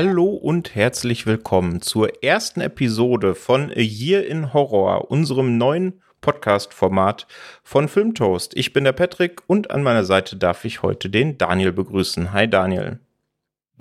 [0.00, 7.26] Hallo und herzlich willkommen zur ersten Episode von A Year in Horror, unserem neuen Podcast-Format
[7.64, 8.56] von Filmtoast.
[8.56, 12.32] Ich bin der Patrick und an meiner Seite darf ich heute den Daniel begrüßen.
[12.32, 13.00] Hi Daniel.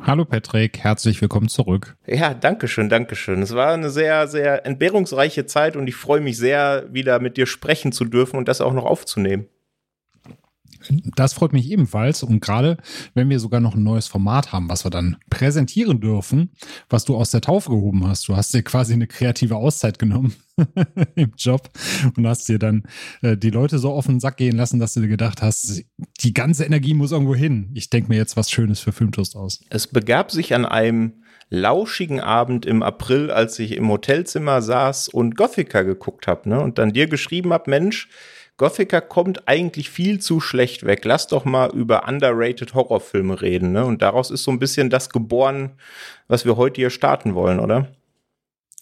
[0.02, 1.95] Hallo Patrick, herzlich willkommen zurück.
[2.08, 3.44] Ja, danke schön, danke schön.
[3.44, 7.45] Es war eine sehr, sehr entbehrungsreiche Zeit und ich freue mich sehr, wieder mit dir
[7.45, 9.49] sprechen zu dürfen und das auch noch aufzunehmen.
[11.16, 12.23] Das freut mich ebenfalls.
[12.23, 12.77] Und gerade
[13.14, 16.52] wenn wir sogar noch ein neues Format haben, was wir dann präsentieren dürfen,
[16.90, 18.28] was du aus der Taufe gehoben hast.
[18.28, 20.36] Du hast dir quasi eine kreative Auszeit genommen
[21.16, 21.70] im Job
[22.16, 22.84] und hast dir dann
[23.22, 25.84] äh, die Leute so auf den Sack gehen lassen, dass du dir gedacht hast,
[26.22, 27.72] die ganze Energie muss irgendwo hin.
[27.73, 29.64] Ich denke mir jetzt was Schönes für Filmtoast aus.
[29.70, 31.14] Es begab sich an einem
[31.50, 36.59] lauschigen Abend im April, als ich im Hotelzimmer saß und Gothica geguckt habe, ne?
[36.59, 38.09] Und dann dir geschrieben habe, Mensch,
[38.58, 41.05] Gothica kommt eigentlich viel zu schlecht weg.
[41.05, 43.86] Lass doch mal über underrated Horrorfilme reden, ne?
[43.86, 45.73] Und daraus ist so ein bisschen das geboren,
[46.27, 47.88] was wir heute hier starten wollen, oder?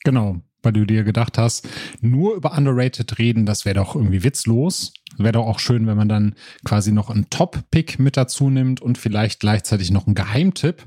[0.06, 1.68] Genau, weil du dir gedacht hast,
[2.00, 4.94] nur über underrated reden, das wäre doch irgendwie witzlos.
[5.18, 8.98] Wäre doch auch schön, wenn man dann quasi noch einen Top-Pick mit dazu nimmt und
[8.98, 10.84] vielleicht gleichzeitig noch einen Geheimtipp.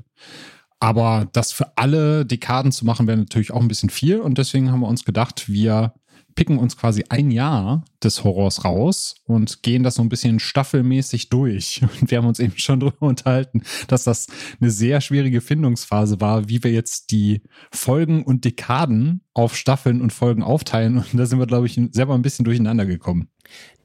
[0.79, 4.19] Aber das für alle Dekaden zu machen, wäre natürlich auch ein bisschen viel.
[4.19, 5.93] Und deswegen haben wir uns gedacht, wir
[6.39, 11.27] picken uns quasi ein Jahr des Horrors raus und gehen das so ein bisschen staffelmäßig
[11.27, 11.81] durch.
[11.99, 14.27] Und wir haben uns eben schon darüber unterhalten, dass das
[14.61, 17.41] eine sehr schwierige Findungsphase war, wie wir jetzt die
[17.73, 20.99] Folgen und Dekaden auf Staffeln und Folgen aufteilen.
[20.99, 23.27] Und da sind wir, glaube ich, selber ein bisschen durcheinander gekommen.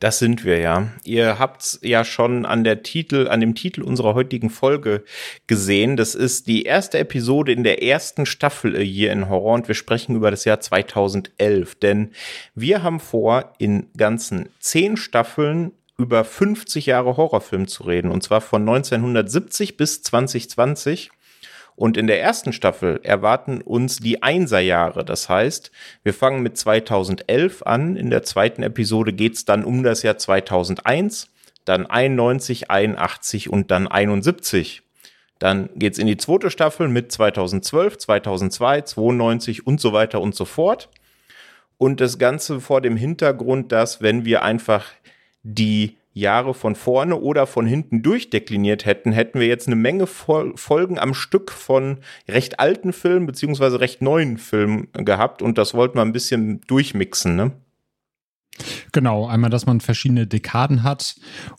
[0.00, 0.90] Das sind wir ja.
[1.04, 5.02] Ihr habt's ja schon an der Titel, an dem Titel unserer heutigen Folge
[5.46, 5.96] gesehen.
[5.96, 10.16] Das ist die erste Episode in der ersten Staffel hier in Horror und wir sprechen
[10.16, 11.76] über das Jahr 2011.
[11.76, 12.10] Denn
[12.54, 18.10] wir haben vor, in ganzen zehn Staffeln über 50 Jahre Horrorfilm zu reden.
[18.10, 21.10] Und zwar von 1970 bis 2020.
[21.76, 25.04] Und in der ersten Staffel erwarten uns die Einserjahre.
[25.04, 25.72] Das heißt,
[26.04, 27.96] wir fangen mit 2011 an.
[27.96, 31.28] In der zweiten Episode geht's dann um das Jahr 2001,
[31.64, 34.82] dann 91, 81 und dann 71.
[35.40, 40.44] Dann geht's in die zweite Staffel mit 2012, 2002, 92 und so weiter und so
[40.44, 40.88] fort.
[41.76, 44.86] Und das Ganze vor dem Hintergrund, dass wenn wir einfach
[45.42, 50.98] die Jahre von vorne oder von hinten durchdekliniert hätten, hätten wir jetzt eine Menge Folgen
[50.98, 51.98] am Stück von
[52.28, 57.36] recht alten Filmen beziehungsweise recht neuen Filmen gehabt und das wollten wir ein bisschen durchmixen,
[57.36, 57.52] ne?
[58.92, 61.16] Genau, einmal, dass man verschiedene Dekaden hat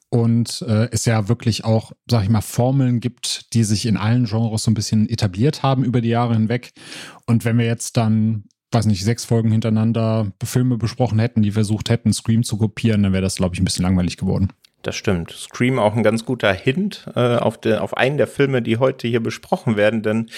[0.09, 4.25] und äh, es ja wirklich auch, sag ich mal, Formeln gibt, die sich in allen
[4.25, 6.71] Genres so ein bisschen etabliert haben über die Jahre hinweg.
[7.25, 11.89] Und wenn wir jetzt dann weiß nicht, sechs Folgen hintereinander Filme besprochen hätten, die versucht
[11.89, 14.49] hätten, Scream zu kopieren, dann wäre das, glaube ich, ein bisschen langweilig geworden.
[14.85, 15.31] Das stimmt.
[15.31, 19.07] Scream auch ein ganz guter Hint äh, auf, de, auf einen der Filme, die heute
[19.07, 20.29] hier besprochen werden, denn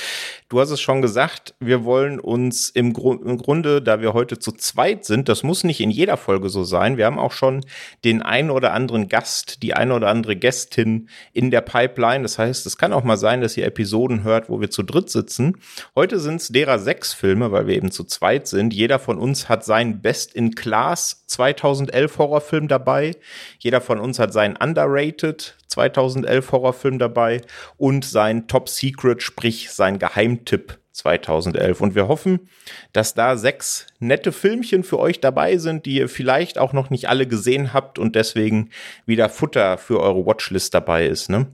[0.48, 4.40] du hast es schon gesagt, wir wollen uns im, Gru im Grunde, da wir heute
[4.40, 7.66] zu zweit sind, das muss nicht in jeder Folge so sein, wir haben auch schon
[8.06, 12.22] den einen oder anderen Gast, die eine oder andere Gästin in der Pipeline.
[12.22, 15.10] Das heißt, es kann auch mal sein, dass ihr Episoden hört, wo wir zu dritt
[15.10, 15.58] sitzen.
[15.94, 18.74] Heute sind es derer sechs Filme, weil wir eben zu zweit sind.
[18.74, 23.12] Jeder von uns hat seinen Best in Class 2011 Horrorfilm dabei.
[23.60, 27.42] Jeder von uns hat sein Underrated 2011 Horrorfilm dabei
[27.76, 31.82] und sein Top Secret, sprich sein Geheimtipp 2011.
[31.82, 32.48] Und wir hoffen,
[32.94, 37.10] dass da sechs nette Filmchen für euch dabei sind, die ihr vielleicht auch noch nicht
[37.10, 38.70] alle gesehen habt und deswegen
[39.08, 41.48] wieder Futter für eure Watchlist dabei ist, ne?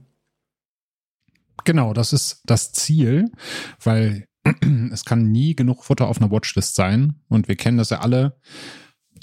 [1.64, 3.30] Genau, das ist das Ziel,
[3.82, 4.26] weil
[4.92, 7.14] es kann nie genug Futter auf einer Watchlist sein.
[7.30, 8.36] Und wir kennen das ja alle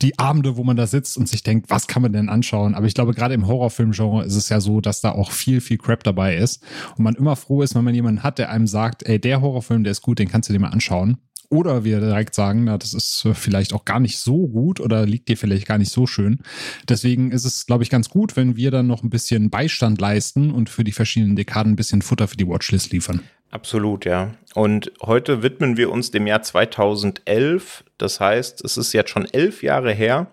[0.01, 2.75] die Abende, wo man da sitzt und sich denkt, was kann man denn anschauen?
[2.75, 5.77] Aber ich glaube, gerade im Horrorfilmgenre ist es ja so, dass da auch viel, viel
[5.77, 6.63] Crap dabei ist.
[6.97, 9.83] Und man immer froh ist, wenn man jemanden hat, der einem sagt, ey, der Horrorfilm,
[9.83, 11.17] der ist gut, den kannst du dir mal anschauen.
[11.49, 15.27] Oder wir direkt sagen, na, das ist vielleicht auch gar nicht so gut oder liegt
[15.27, 16.39] dir vielleicht gar nicht so schön.
[16.87, 20.51] Deswegen ist es, glaube ich, ganz gut, wenn wir dann noch ein bisschen Beistand leisten
[20.51, 23.19] und für die verschiedenen Dekaden ein bisschen Futter für die Watchlist liefern.
[23.51, 24.31] Absolut, ja.
[24.55, 27.83] Und heute widmen wir uns dem Jahr 2011.
[27.97, 30.31] Das heißt, es ist jetzt schon elf Jahre her.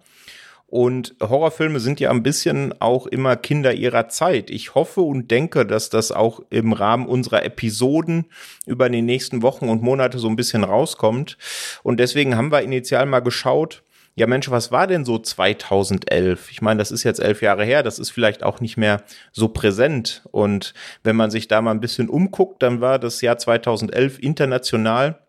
[0.70, 4.50] Und Horrorfilme sind ja ein bisschen auch immer Kinder ihrer Zeit.
[4.50, 8.26] Ich hoffe und denke, dass das auch im Rahmen unserer Episoden
[8.67, 11.38] über die nächsten Wochen und Monate so ein bisschen rauskommt.
[11.82, 13.82] Und deswegen haben wir initial mal geschaut,
[14.19, 16.50] ja Mensch, was war denn so 2011?
[16.50, 19.49] Ich meine, das ist jetzt elf Jahre her, das ist vielleicht auch nicht mehr so
[19.49, 20.23] präsent.
[20.32, 20.75] Und
[21.05, 25.20] wenn man sich da mal ein bisschen umguckt, dann war das Jahr 2011 international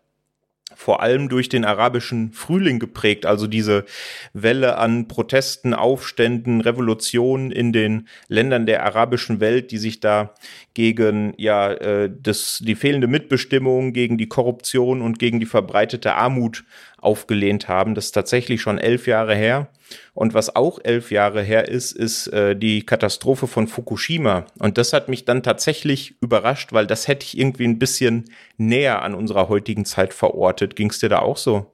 [0.74, 3.84] vor allem durch den arabischen Frühling geprägt, also diese
[4.32, 10.32] Welle an Protesten, Aufständen, Revolutionen in den Ländern der arabischen Welt, die sich da
[10.72, 16.64] gegen ja äh, das die fehlende Mitbestimmung, gegen die Korruption und gegen die verbreitete Armut
[17.02, 17.94] aufgelehnt haben.
[17.94, 19.68] Das ist tatsächlich schon elf Jahre her.
[20.14, 24.46] Und was auch elf Jahre her ist, ist äh, die Katastrophe von Fukushima.
[24.58, 29.02] Und das hat mich dann tatsächlich überrascht, weil das hätte ich irgendwie ein bisschen näher
[29.02, 30.76] an unserer heutigen Zeit verortet.
[30.76, 31.72] Ging es dir da auch so?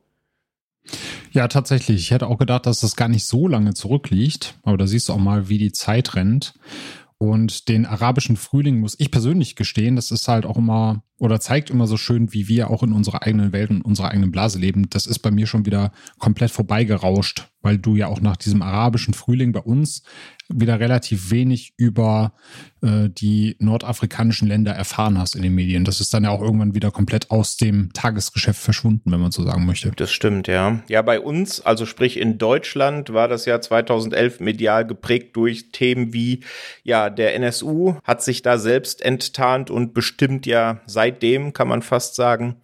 [1.33, 1.97] Ja, tatsächlich.
[2.01, 4.55] Ich hätte auch gedacht, dass das gar nicht so lange zurückliegt.
[4.63, 6.55] Aber da siehst du auch mal, wie die Zeit rennt.
[7.19, 11.71] Und den arabischen Frühling muss ich persönlich gestehen, das ist halt auch immer oder zeigt
[11.71, 14.89] immer so schön, wie wir auch in unserer eigenen Welt und unserer eigenen Blase leben.
[14.91, 19.15] Das ist bei mir schon wieder komplett vorbeigerauscht, weil du ja auch nach diesem arabischen
[19.15, 20.03] Frühling bei uns
[20.49, 22.33] wieder relativ wenig über
[22.83, 25.85] äh, die nordafrikanischen Länder erfahren hast in den Medien.
[25.85, 29.43] Das ist dann ja auch irgendwann wieder komplett aus dem Tagesgeschäft verschwunden, wenn man so
[29.43, 29.91] sagen möchte.
[29.97, 30.83] Das stimmt, ja.
[30.89, 36.13] Ja, bei uns, also sprich in Deutschland, war das Jahr 2011 medial geprägt durch Themen
[36.13, 36.45] wie,
[36.85, 42.15] ja, der NSU hat sich da selbst enttarnt und bestimmt ja seitdem, kann man fast
[42.17, 42.57] sagen,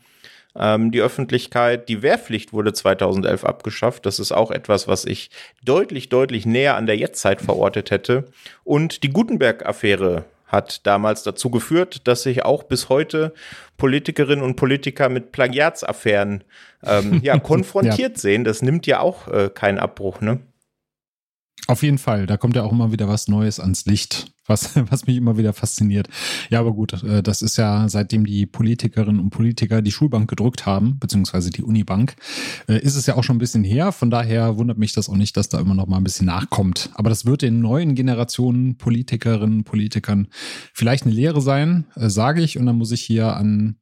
[0.57, 4.05] ähm, die Öffentlichkeit, die Wehrpflicht wurde 2011 abgeschafft.
[4.05, 5.31] Das ist auch etwas, was ich
[5.65, 8.27] deutlich, deutlich näher an der Jetztzeit verortet hätte.
[8.65, 13.33] Und die Gutenberg-Affäre hat damals dazu geführt, dass sich auch bis heute
[13.79, 16.45] Politikerinnen und Politiker mit Plagiatsaffären
[16.85, 18.19] ähm, ja, konfrontiert ja.
[18.19, 18.45] sehen.
[18.45, 20.41] Das nimmt ja auch äh, keinen Abbruch, ne?
[21.69, 25.07] Auf jeden Fall, da kommt ja auch immer wieder was Neues ans Licht, was, was
[25.07, 26.09] mich immer wieder fasziniert.
[26.51, 30.67] Ja, aber gut, äh, das ist ja seitdem die Politikerinnen und Politiker die Schulbank gedrückt
[30.67, 32.17] haben, beziehungsweise die Unibank,
[32.69, 33.93] äh, ist es ja auch schon ein bisschen her.
[33.93, 36.91] Von daher wundert mich das auch nicht, dass da immer noch mal ein bisschen nachkommt.
[36.95, 40.27] Aber das wird den neuen Generationen Politikerinnen und Politikern
[40.75, 42.59] vielleicht eine Lehre sein, äh, sage ich.
[42.59, 43.77] Und dann muss ich hier an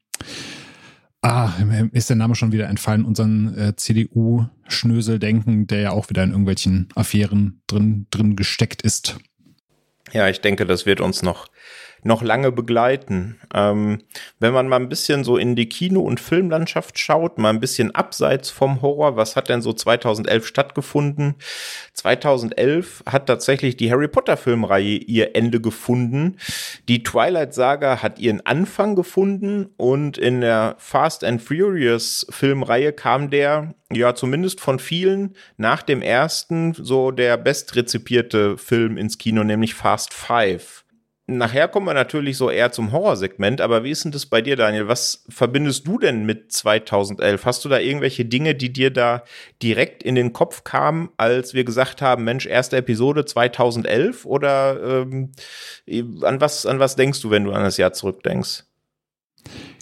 [1.22, 1.52] Ah,
[1.92, 6.30] ist der Name schon wieder entfallen, unseren äh, CDU-Schnösel denken, der ja auch wieder in
[6.30, 9.18] irgendwelchen Affären drin, drin gesteckt ist.
[10.12, 11.48] Ja, ich denke, das wird uns noch
[12.02, 13.38] noch lange begleiten.
[13.54, 14.02] Ähm,
[14.38, 17.94] wenn man mal ein bisschen so in die Kino- und Filmlandschaft schaut, mal ein bisschen
[17.94, 21.34] abseits vom Horror, was hat denn so 2011 stattgefunden?
[21.94, 26.36] 2011 hat tatsächlich die Harry Potter Filmreihe ihr Ende gefunden.
[26.88, 33.30] Die Twilight Saga hat ihren Anfang gefunden und in der Fast and Furious Filmreihe kam
[33.30, 39.74] der ja zumindest von vielen nach dem ersten so der bestrezipierte Film ins Kino, nämlich
[39.74, 40.84] Fast Five.
[41.30, 44.56] Nachher kommen wir natürlich so eher zum Horrorsegment, aber wie ist denn das bei dir,
[44.56, 44.88] Daniel?
[44.88, 47.44] Was verbindest du denn mit 2011?
[47.44, 49.22] Hast du da irgendwelche Dinge, die dir da
[49.62, 54.26] direkt in den Kopf kamen, als wir gesagt haben, Mensch, erste Episode 2011?
[54.26, 55.30] Oder ähm,
[56.22, 58.64] an, was, an was denkst du, wenn du an das Jahr zurückdenkst?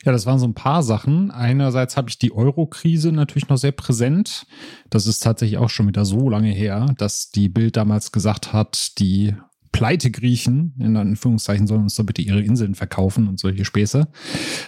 [0.05, 1.31] Ja, das waren so ein paar Sachen.
[1.31, 4.47] Einerseits habe ich die Euro-Krise natürlich noch sehr präsent.
[4.91, 8.99] Das ist tatsächlich auch schon wieder so lange her, dass die Bild damals gesagt hat,
[8.99, 9.35] die
[9.73, 14.09] pleite Griechen, in Anführungszeichen, sollen uns doch bitte ihre Inseln verkaufen und solche Späße.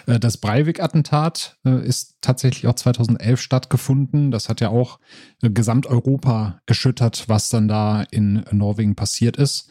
[0.06, 4.31] Äh, das Breivik-Attentat äh, ist tatsächlich auch 2011 stattgefunden.
[4.31, 4.99] Das hat ja auch
[5.43, 9.70] äh, Gesamteuropa erschüttert, was dann da in Norwegen passiert ist.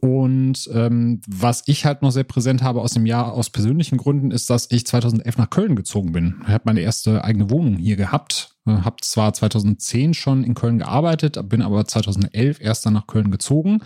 [0.00, 4.32] Und ähm, was ich halt noch sehr präsent habe aus dem Jahr aus persönlichen Gründen,
[4.32, 6.42] ist, dass ich 2011 nach Köln gezogen bin.
[6.42, 8.53] Ich habe meine erste eigene Wohnung hier gehabt.
[8.66, 13.30] Äh, habe zwar 2010 schon in Köln gearbeitet, bin aber 2011 erst dann nach Köln
[13.30, 13.82] gezogen.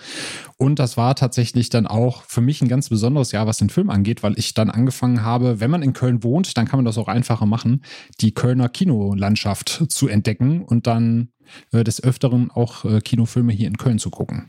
[0.57, 3.91] Und das war tatsächlich dann auch für mich ein ganz besonderes Jahr, was den Film
[3.91, 6.99] angeht, weil ich dann angefangen habe, wenn man in Köln wohnt, dann kann man das
[6.99, 7.83] auch einfacher machen,
[8.21, 11.31] die Kölner Kinolandschaft zu entdecken und dann
[11.73, 14.49] äh, des Öfteren auch äh, Kinofilme hier in Köln zu gucken.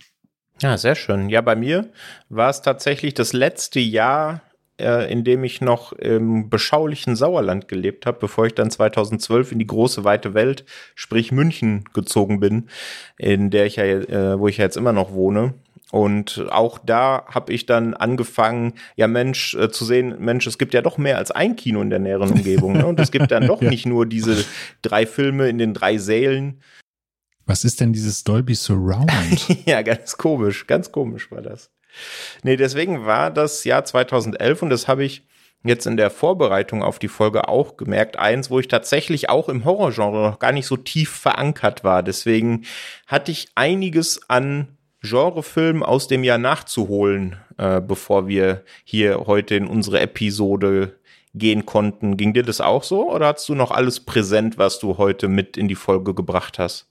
[0.61, 1.29] Ja, sehr schön.
[1.29, 1.91] Ja, bei mir
[2.27, 4.41] war es tatsächlich das letzte Jahr,
[4.79, 9.59] äh, in dem ich noch im beschaulichen Sauerland gelebt habe, bevor ich dann 2012 in
[9.59, 12.69] die große weite Welt, sprich München, gezogen bin,
[13.17, 15.53] in der ich ja, äh, wo ich ja jetzt immer noch wohne.
[15.91, 20.73] Und auch da habe ich dann angefangen, ja Mensch, äh, zu sehen, Mensch, es gibt
[20.73, 22.73] ja doch mehr als ein Kino in der näheren Umgebung.
[22.73, 22.85] Ne?
[22.85, 23.69] Und es gibt dann doch ja.
[23.69, 24.45] nicht nur diese
[24.81, 26.61] drei Filme in den drei Sälen,
[27.49, 29.09] was ist denn dieses Dolby Surround?
[29.65, 31.71] ja, ganz komisch, ganz komisch war das.
[32.43, 35.23] Nee, deswegen war das Jahr 2011 und das habe ich
[35.63, 39.65] jetzt in der Vorbereitung auf die Folge auch gemerkt, eins, wo ich tatsächlich auch im
[39.65, 42.01] Horrorgenre noch gar nicht so tief verankert war.
[42.03, 42.65] Deswegen
[43.07, 49.67] hatte ich einiges an Genrefilmen aus dem Jahr nachzuholen, äh, bevor wir hier heute in
[49.67, 50.99] unsere Episode
[51.33, 52.17] gehen konnten.
[52.17, 55.57] Ging dir das auch so oder hast du noch alles präsent, was du heute mit
[55.57, 56.87] in die Folge gebracht hast?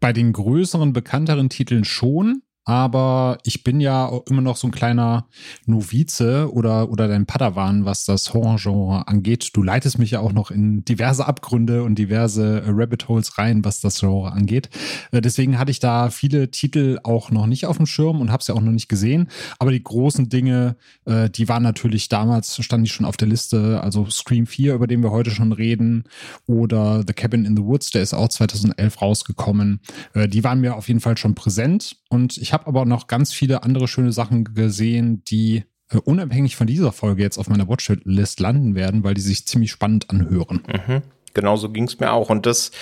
[0.00, 5.26] Bei den größeren, bekannteren Titeln schon aber ich bin ja immer noch so ein kleiner
[5.64, 9.52] Novize oder, oder dein Padawan, was das Horrorgenre angeht.
[9.54, 13.64] Du leitest mich ja auch noch in diverse Abgründe und diverse äh, Rabbit Holes rein,
[13.64, 14.68] was das Genre angeht.
[15.12, 18.42] Äh, deswegen hatte ich da viele Titel auch noch nicht auf dem Schirm und habe
[18.42, 19.28] es ja auch noch nicht gesehen.
[19.58, 23.80] Aber die großen Dinge, äh, die waren natürlich damals, standen die schon auf der Liste.
[23.82, 26.04] Also Scream 4, über den wir heute schon reden,
[26.44, 29.80] oder The Cabin in the Woods, der ist auch 2011 rausgekommen.
[30.14, 31.96] Die waren mir auf jeden Fall schon präsent.
[32.10, 36.66] Und ich habe aber noch ganz viele andere schöne Sachen gesehen, die äh, unabhängig von
[36.66, 40.62] dieser Folge jetzt auf meiner Watchlist landen werden, weil die sich ziemlich spannend anhören.
[40.66, 41.02] Mhm.
[41.34, 42.30] Genauso ging es mir auch.
[42.30, 42.72] Und das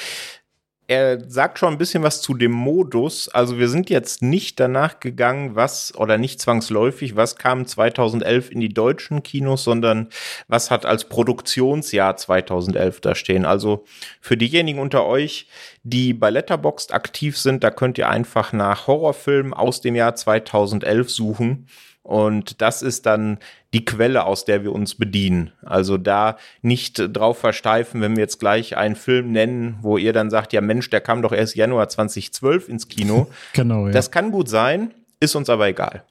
[0.89, 3.29] er sagt schon ein bisschen was zu dem Modus.
[3.29, 8.61] Also wir sind jetzt nicht danach gegangen, was oder nicht zwangsläufig, was kam 2011 in
[8.61, 10.09] die deutschen Kinos, sondern
[10.47, 13.45] was hat als Produktionsjahr 2011 da stehen.
[13.45, 13.85] Also
[14.21, 15.49] für diejenigen unter euch,
[15.83, 21.11] die bei Letterboxd aktiv sind, da könnt ihr einfach nach Horrorfilmen aus dem Jahr 2011
[21.11, 21.67] suchen
[22.07, 23.39] und das ist dann
[23.75, 25.51] die Quelle, aus der wir uns bedienen.
[25.65, 30.31] Also da nicht drauf versteifen, wenn wir jetzt gleich einen Film nennen, wo ihr dann
[30.31, 33.27] sagt, ja Mensch, der kam doch erst Januar 2012 ins Kino.
[33.55, 33.93] genau, ja.
[33.93, 36.05] Das kann gut sein, ist uns aber egal.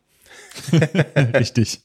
[1.33, 1.79] Richtig.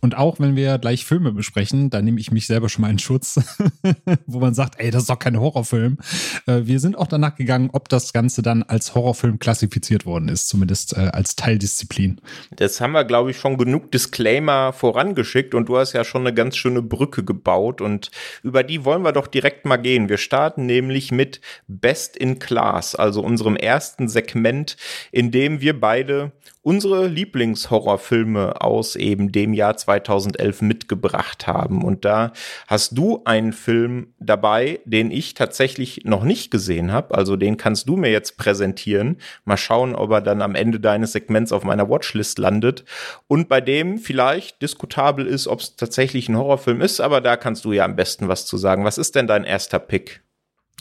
[0.00, 2.98] Und auch wenn wir gleich Filme besprechen, da nehme ich mich selber schon mal in
[2.98, 3.40] Schutz,
[4.26, 5.98] wo man sagt, ey, das ist doch kein Horrorfilm.
[6.46, 10.48] Äh, wir sind auch danach gegangen, ob das Ganze dann als Horrorfilm klassifiziert worden ist,
[10.48, 12.20] zumindest äh, als Teildisziplin.
[12.56, 16.34] Das haben wir, glaube ich, schon genug Disclaimer vorangeschickt und du hast ja schon eine
[16.34, 18.10] ganz schöne Brücke gebaut und
[18.42, 20.08] über die wollen wir doch direkt mal gehen.
[20.08, 24.76] Wir starten nämlich mit Best in Class, also unserem ersten Segment,
[25.12, 26.32] in dem wir beide
[26.68, 31.82] unsere Lieblingshorrorfilme aus eben dem Jahr 2011 mitgebracht haben.
[31.82, 32.34] Und da
[32.66, 37.14] hast du einen Film dabei, den ich tatsächlich noch nicht gesehen habe.
[37.14, 39.16] Also den kannst du mir jetzt präsentieren.
[39.46, 42.84] Mal schauen, ob er dann am Ende deines Segments auf meiner Watchlist landet.
[43.28, 47.00] Und bei dem vielleicht diskutabel ist, ob es tatsächlich ein Horrorfilm ist.
[47.00, 48.84] Aber da kannst du ja am besten was zu sagen.
[48.84, 50.22] Was ist denn dein erster Pick?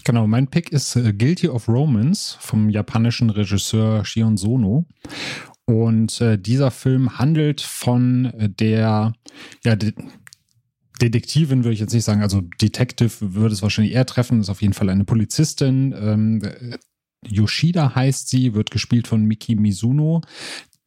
[0.03, 4.85] Genau, mein Pick ist äh, Guilty of Romance vom japanischen Regisseur Shion Sono.
[5.67, 9.13] Und äh, dieser Film handelt von äh, der,
[9.63, 9.93] ja, De
[10.99, 14.63] Detektivin würde ich jetzt nicht sagen, also Detective würde es wahrscheinlich eher treffen, ist auf
[14.63, 15.93] jeden Fall eine Polizistin.
[15.95, 16.41] Ähm,
[17.23, 20.21] Yoshida heißt sie, wird gespielt von Miki Mizuno,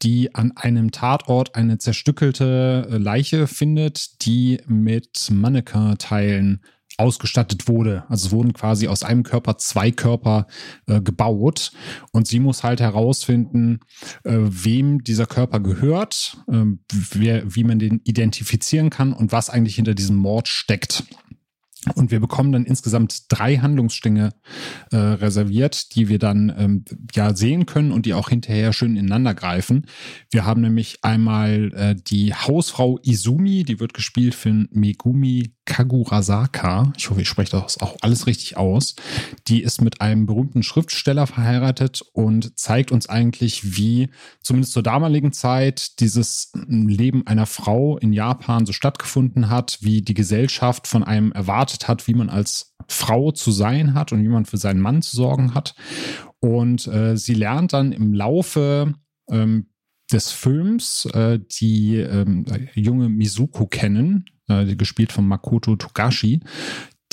[0.01, 6.61] die an einem Tatort eine zerstückelte äh, Leiche findet, die mit Mannequin-Teilen
[7.01, 8.03] ausgestattet wurde.
[8.07, 10.47] Also es wurden quasi aus einem Körper zwei Körper
[10.87, 11.71] äh, gebaut
[12.11, 13.79] und sie muss halt herausfinden,
[14.23, 16.63] äh, wem dieser Körper gehört, äh,
[17.11, 21.03] wer, wie man den identifizieren kann und was eigentlich hinter diesem Mord steckt.
[21.95, 24.29] Und wir bekommen dann insgesamt drei Handlungsstränge
[24.91, 26.85] äh, reserviert, die wir dann ähm,
[27.15, 29.87] ja sehen können und die auch hinterher schön ineinander greifen.
[30.29, 36.91] Wir haben nämlich einmal äh, die Hausfrau Izumi, die wird gespielt von Megumi Kagurasaka.
[36.97, 38.95] Ich hoffe, ich spreche das auch alles richtig aus.
[39.47, 44.09] Die ist mit einem berühmten Schriftsteller verheiratet und zeigt uns eigentlich, wie
[44.43, 50.13] zumindest zur damaligen Zeit dieses Leben einer Frau in Japan so stattgefunden hat, wie die
[50.13, 54.45] Gesellschaft von einem erwartet hat, wie man als Frau zu sein hat und wie man
[54.45, 55.75] für seinen Mann zu sorgen hat.
[56.39, 58.93] Und äh, sie lernt dann im Laufe
[59.29, 59.67] ähm,
[60.11, 66.41] des Films äh, die ähm, junge Mizuko kennen, äh, gespielt von Makoto Togashi,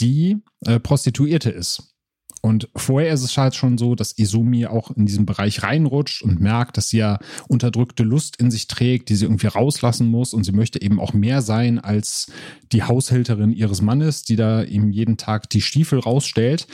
[0.01, 1.95] die äh, Prostituierte ist.
[2.41, 6.41] Und vorher ist es halt schon so, dass Izumi auch in diesen Bereich reinrutscht und
[6.41, 7.19] merkt, dass sie ja
[7.49, 10.35] unterdrückte Lust in sich trägt, die sie irgendwie rauslassen muss.
[10.35, 12.31] Und sie möchte eben auch mehr sein als
[12.73, 16.67] die Haushälterin ihres Mannes, die da ihm jeden Tag die Stiefel rausstellt.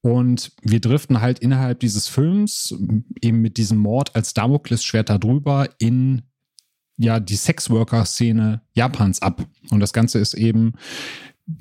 [0.00, 2.74] Und wir driften halt innerhalb dieses Films
[3.22, 6.22] eben mit diesem Mord als Damoklesschwert darüber in
[6.96, 9.46] ja die Sexworker-Szene Japans ab.
[9.70, 10.74] Und das Ganze ist eben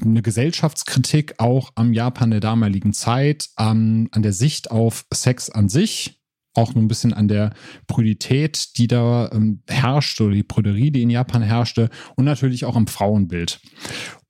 [0.02, 5.70] eine Gesellschaftskritik auch am Japan der damaligen Zeit, an, an der Sicht auf Sex an
[5.70, 6.22] sich,
[6.54, 7.54] auch nur ein bisschen an der
[7.88, 12.76] Prüdität, die da ähm, herrscht oder die Prüderie, die in Japan herrschte und natürlich auch
[12.76, 13.60] am Frauenbild.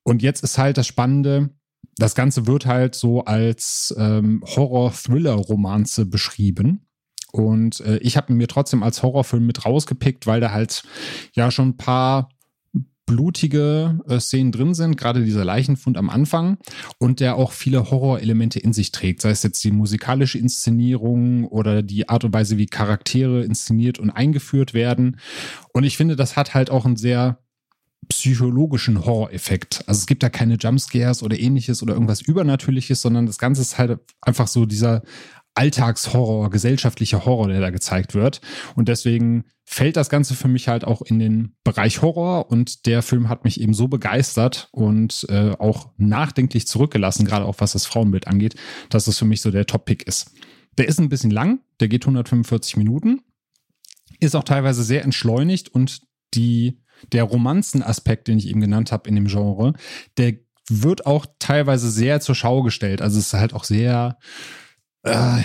[0.03, 1.49] Und jetzt ist halt das Spannende,
[1.97, 6.87] das Ganze wird halt so als ähm, Horror-Thriller-Romanze beschrieben.
[7.31, 10.83] Und äh, ich habe mir trotzdem als Horrorfilm mit rausgepickt, weil da halt
[11.33, 12.29] ja schon ein paar
[13.05, 16.57] blutige äh, Szenen drin sind, gerade dieser Leichenfund am Anfang
[16.99, 21.81] und der auch viele Horrorelemente in sich trägt, sei es jetzt die musikalische Inszenierung oder
[21.81, 25.17] die Art und Weise, wie Charaktere inszeniert und eingeführt werden.
[25.73, 27.39] Und ich finde, das hat halt auch einen sehr
[28.09, 29.83] psychologischen Horror-Effekt.
[29.87, 33.77] Also es gibt da keine Jumpscares oder ähnliches oder irgendwas Übernatürliches, sondern das Ganze ist
[33.77, 35.03] halt einfach so dieser
[35.55, 38.41] Alltagshorror, gesellschaftlicher Horror, der da gezeigt wird.
[38.75, 43.01] Und deswegen fällt das Ganze für mich halt auch in den Bereich Horror und der
[43.01, 47.85] Film hat mich eben so begeistert und äh, auch nachdenklich zurückgelassen, gerade auch was das
[47.85, 48.55] Frauenbild angeht,
[48.89, 50.31] dass es für mich so der Top-Pick ist.
[50.77, 53.21] Der ist ein bisschen lang, der geht 145 Minuten,
[54.19, 56.01] ist auch teilweise sehr entschleunigt und
[56.33, 56.81] die,
[57.11, 59.73] der Romanzenaspekt, den ich eben genannt habe in dem Genre,
[60.17, 60.33] der
[60.69, 63.01] wird auch teilweise sehr zur Schau gestellt.
[63.01, 64.17] Also es ist halt auch sehr
[65.03, 65.41] äh,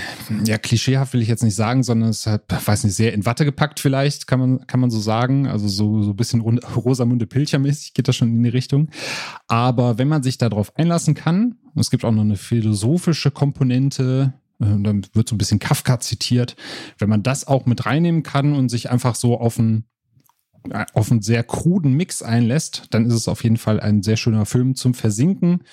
[0.46, 3.44] ja, klischeehaft will ich jetzt nicht sagen, sondern es halt, weiß nicht, sehr in Watte
[3.44, 5.48] gepackt vielleicht, kann man, kann man so sagen.
[5.48, 8.88] Also so, so ein bisschen Rosamunde Pilcher-mäßig geht das schon in die Richtung.
[9.48, 14.64] Aber wenn man sich darauf einlassen kann, es gibt auch noch eine philosophische Komponente, äh,
[14.66, 16.54] dann wird so ein bisschen Kafka zitiert.
[16.98, 19.86] Wenn man das auch mit reinnehmen kann und sich einfach so auf einen,
[20.92, 24.46] auf einen sehr kruden Mix einlässt, dann ist es auf jeden Fall ein sehr schöner
[24.46, 25.64] Film zum Versinken,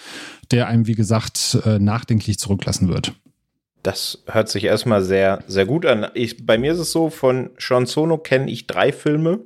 [0.50, 3.14] der einem, wie gesagt, äh, nachdenklich zurücklassen wird.
[3.86, 6.08] Das hört sich erstmal sehr, sehr gut an.
[6.16, 9.42] Ich, bei mir ist es so, von Sean Sono kenne ich drei Filme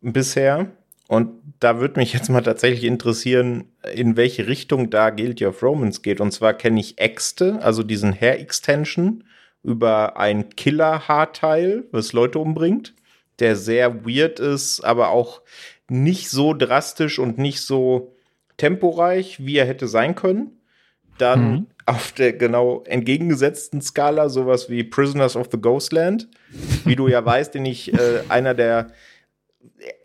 [0.00, 0.70] bisher.
[1.06, 6.00] Und da würde mich jetzt mal tatsächlich interessieren, in welche Richtung da Guilty of Romance
[6.00, 6.22] geht.
[6.22, 9.24] Und zwar kenne ich Äxte, also diesen Hair Extension
[9.62, 12.94] über ein Killer-Haarteil, was Leute umbringt,
[13.38, 15.42] der sehr weird ist, aber auch
[15.90, 18.14] nicht so drastisch und nicht so
[18.56, 20.57] temporeich, wie er hätte sein können.
[21.18, 21.66] Dann mhm.
[21.86, 26.28] auf der genau entgegengesetzten Skala sowas wie Prisoners of the Ghostland,
[26.84, 28.88] wie du ja weißt, den ich äh, einer der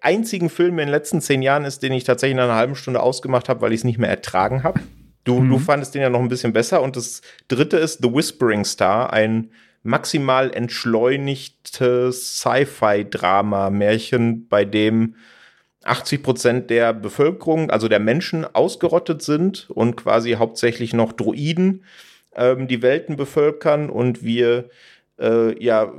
[0.02, 3.02] einzigen Filme in den letzten zehn Jahren ist, den ich tatsächlich in einer halben Stunde
[3.02, 4.80] ausgemacht habe, weil ich es nicht mehr ertragen habe.
[5.24, 5.50] Du, mhm.
[5.50, 6.82] du fandest den ja noch ein bisschen besser.
[6.82, 9.52] Und das dritte ist The Whispering Star, ein
[9.84, 15.14] maximal entschleunigtes Sci-Fi-Drama-Märchen, bei dem
[15.84, 21.84] 80 Prozent der Bevölkerung, also der Menschen, ausgerottet sind und quasi hauptsächlich noch Droiden
[22.36, 24.70] ähm, die Welten bevölkern und wir
[25.20, 25.94] äh, ja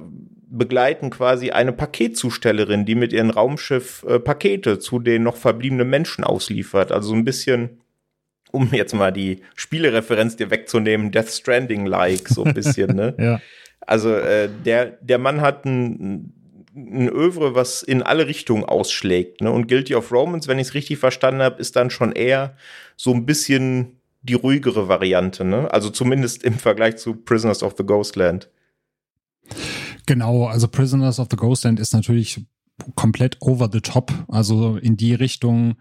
[0.46, 6.24] begleiten quasi eine Paketzustellerin, die mit ihrem Raumschiff äh, Pakete zu den noch verbliebenen Menschen
[6.24, 6.92] ausliefert.
[6.92, 7.80] Also so ein bisschen,
[8.52, 13.14] um jetzt mal die Spielereferenz dir wegzunehmen, Death Stranding-like, so ein bisschen, ne?
[13.18, 13.40] ja.
[13.86, 16.33] Also äh, der, der Mann hat ein
[16.74, 19.40] ein Övre, was in alle Richtungen ausschlägt.
[19.40, 19.50] Ne?
[19.50, 22.56] Und Guilty of Romance, wenn ich es richtig verstanden habe, ist dann schon eher
[22.96, 25.44] so ein bisschen die ruhigere Variante.
[25.44, 25.72] Ne?
[25.72, 28.48] Also zumindest im Vergleich zu Prisoners of the Ghostland.
[30.06, 32.44] Genau, also Prisoners of the Ghostland ist natürlich
[32.96, 34.12] komplett over the top.
[34.28, 35.76] Also in die Richtung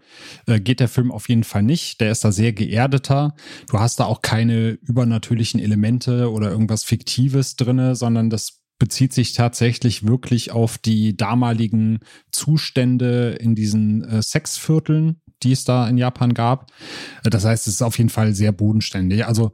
[0.46, 2.00] äh, geht der Film auf jeden Fall nicht.
[2.00, 3.34] Der ist da sehr geerdeter.
[3.68, 9.32] Du hast da auch keine übernatürlichen Elemente oder irgendwas Fiktives drinne, sondern das bezieht sich
[9.32, 16.34] tatsächlich wirklich auf die damaligen Zustände in diesen äh, Sexvierteln, die es da in Japan
[16.34, 16.70] gab.
[17.22, 19.26] Äh, das heißt, es ist auf jeden Fall sehr bodenständig.
[19.26, 19.52] Also,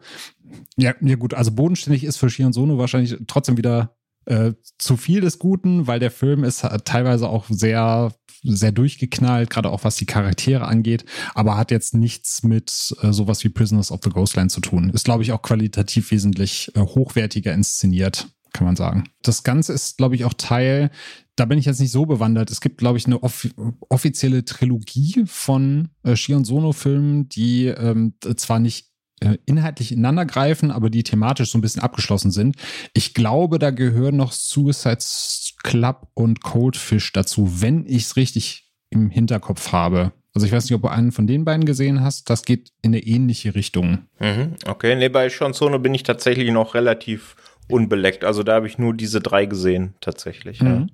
[0.77, 5.39] ja, ja gut, also bodenständig ist für Shion wahrscheinlich trotzdem wieder äh, zu viel des
[5.39, 10.67] Guten, weil der Film ist teilweise auch sehr sehr durchgeknallt, gerade auch was die Charaktere
[10.67, 11.05] angeht,
[11.35, 14.91] aber hat jetzt nichts mit äh, sowas wie Prisoners of the Ghostland zu tun.
[14.91, 19.05] Ist, glaube ich, auch qualitativ wesentlich äh, hochwertiger inszeniert kann man sagen.
[19.23, 20.91] Das Ganze ist, glaube ich, auch Teil,
[21.37, 22.51] da bin ich jetzt nicht so bewandert.
[22.51, 23.49] Es gibt, glaube ich, eine off
[23.89, 30.91] offizielle Trilogie von äh, Shion Sono-Filmen, die ähm, zwar nicht äh, inhaltlich ineinander greifen, aber
[30.91, 32.57] die thematisch so ein bisschen abgeschlossen sind.
[32.95, 34.99] Ich glaube, da gehören noch Suicide
[35.63, 40.13] Club und Coldfish dazu, wenn ich es richtig im Hinterkopf habe.
[40.35, 42.31] Also ich weiß nicht, ob du einen von den beiden gesehen hast.
[42.31, 44.07] Das geht in eine ähnliche Richtung.
[44.21, 47.35] Mhm, okay, nee, bei Sean Sono bin ich tatsächlich noch relativ
[47.71, 48.25] unbeleckt.
[48.25, 50.61] Also da habe ich nur diese drei gesehen, tatsächlich.
[50.61, 50.67] Mhm.
[50.67, 50.87] Ja.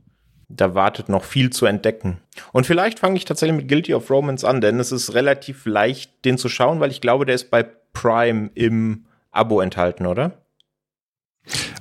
[0.48, 2.18] Da wartet noch viel zu entdecken.
[2.52, 6.24] Und vielleicht fange ich tatsächlich mit Guilty of Romance an, denn es ist relativ leicht,
[6.24, 10.38] den zu schauen, weil ich glaube, der ist bei Prime im Abo enthalten, oder?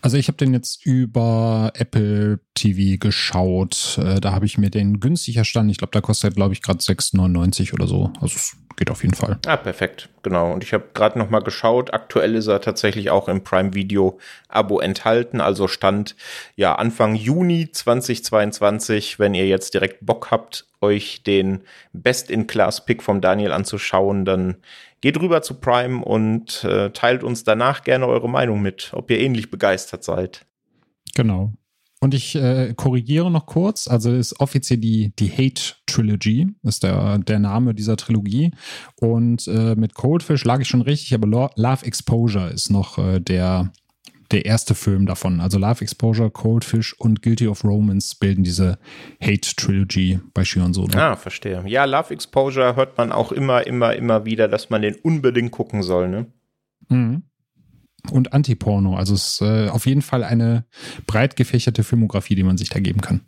[0.02, 4.00] Also ich habe den jetzt über Apple TV geschaut.
[4.00, 5.72] Äh, da habe ich mir den günstig erstanden.
[5.72, 8.12] Ich glaube, da kostet, glaube ich, gerade 6,99 oder so.
[8.22, 8.38] Also
[8.76, 9.38] geht auf jeden Fall.
[9.46, 10.10] Ah, perfekt.
[10.24, 10.52] Genau.
[10.54, 11.94] Und ich habe gerade noch mal geschaut.
[11.94, 15.42] Aktuell ist er tatsächlich auch im Prime Video Abo enthalten.
[15.42, 16.16] Also stand
[16.56, 19.20] ja Anfang Juni 2022.
[19.20, 21.62] Wenn ihr jetzt direkt Bock habt, euch den
[21.94, 24.58] Best-in-Class-Pick vom Daniel anzuschauen, dann
[25.02, 29.20] geht rüber zu Prime und äh, teilt uns danach gerne eure Meinung mit, ob ihr
[29.20, 30.46] ähnlich begeistert seid.
[31.16, 31.54] Genau.
[32.02, 37.18] Und ich äh, korrigiere noch kurz, also ist offiziell die, die Hate Trilogy, ist der,
[37.20, 38.52] der Name dieser Trilogie.
[39.00, 43.72] Und äh, mit Coldfish lag ich schon richtig, aber Love Exposure ist noch äh, der,
[44.32, 45.40] der erste Film davon.
[45.40, 48.78] Also Love Exposure, Coldfish und Guilty of Romance bilden diese
[49.22, 50.98] Hate Trilogy bei Shion Sono.
[50.98, 51.64] Ah, verstehe.
[51.66, 55.82] Ja, Love Exposure hört man auch immer, immer, immer wieder, dass man den unbedingt gucken
[55.82, 56.26] soll, ne?
[56.90, 57.24] Mhm.
[58.12, 58.96] Und Anti-Porno.
[58.96, 60.66] Also es ist äh, auf jeden Fall eine
[61.08, 63.22] breit gefächerte Filmografie, die man sich da geben kann.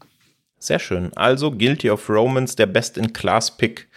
[0.60, 1.12] Sehr schön.
[1.16, 3.88] Also Guilty of Romance, der Best-in-Class-Pick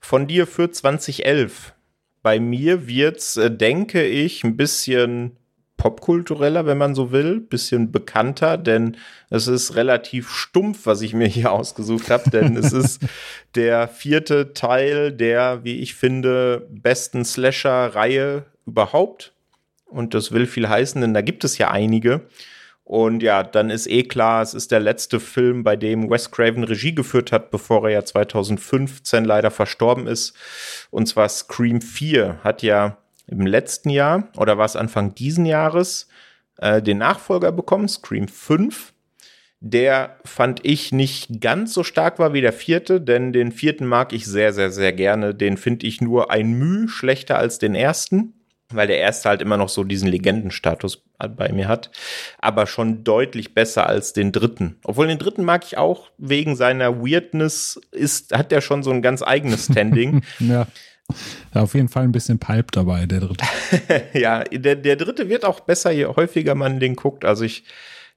[0.00, 1.74] von dir für 2011.
[2.22, 5.36] Bei mir wird's, äh, denke ich, ein bisschen
[5.78, 8.96] popkultureller, wenn man so will, bisschen bekannter, denn
[9.30, 13.00] es ist relativ stumpf, was ich mir hier ausgesucht habe, denn es ist
[13.54, 19.32] der vierte Teil der, wie ich finde, besten Slasher-Reihe überhaupt.
[19.88, 22.26] Und das will viel heißen, denn da gibt es ja einige.
[22.88, 26.64] Und ja, dann ist eh klar, es ist der letzte Film, bei dem Wes Craven
[26.64, 30.34] Regie geführt hat, bevor er ja 2015 leider verstorben ist.
[30.90, 32.96] Und zwar Scream 4 hat ja
[33.26, 36.08] im letzten Jahr oder war es Anfang diesen Jahres
[36.56, 38.94] äh, den Nachfolger bekommen, Scream 5.
[39.60, 44.14] Der fand ich nicht ganz so stark war wie der vierte, denn den vierten mag
[44.14, 45.34] ich sehr, sehr, sehr gerne.
[45.34, 48.32] Den finde ich nur ein Müh schlechter als den ersten
[48.72, 51.02] weil der erste halt immer noch so diesen Legendenstatus
[51.36, 51.90] bei mir hat,
[52.38, 54.76] aber schon deutlich besser als den dritten.
[54.84, 59.02] Obwohl den dritten mag ich auch wegen seiner Weirdness ist, hat der schon so ein
[59.02, 60.22] ganz eigenes Standing.
[60.38, 60.66] ja.
[61.54, 63.46] Ja, auf jeden Fall ein bisschen Pipe dabei, der dritte.
[64.12, 67.24] ja, der, der dritte wird auch besser, je häufiger man den guckt.
[67.24, 67.64] Also ich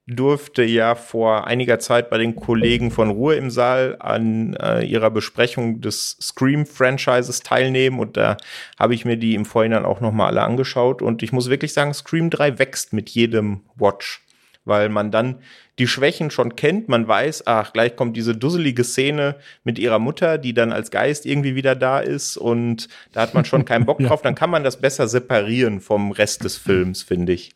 [0.08, 5.12] durfte ja vor einiger Zeit bei den Kollegen von Ruhe im Saal an äh, ihrer
[5.12, 8.00] Besprechung des Scream-Franchises teilnehmen.
[8.00, 8.38] Und da
[8.80, 11.02] habe ich mir die im Vorhinein auch nochmal alle angeschaut.
[11.02, 14.22] Und ich muss wirklich sagen, Scream 3 wächst mit jedem Watch,
[14.66, 15.40] weil man dann
[15.80, 20.38] die Schwächen schon kennt, man weiß, ach, gleich kommt diese dusselige Szene mit ihrer Mutter,
[20.38, 22.38] die dann als Geist irgendwie wieder da ist.
[22.38, 26.12] Und da hat man schon keinen Bock drauf, dann kann man das besser separieren vom
[26.12, 27.56] Rest des Films, finde ich.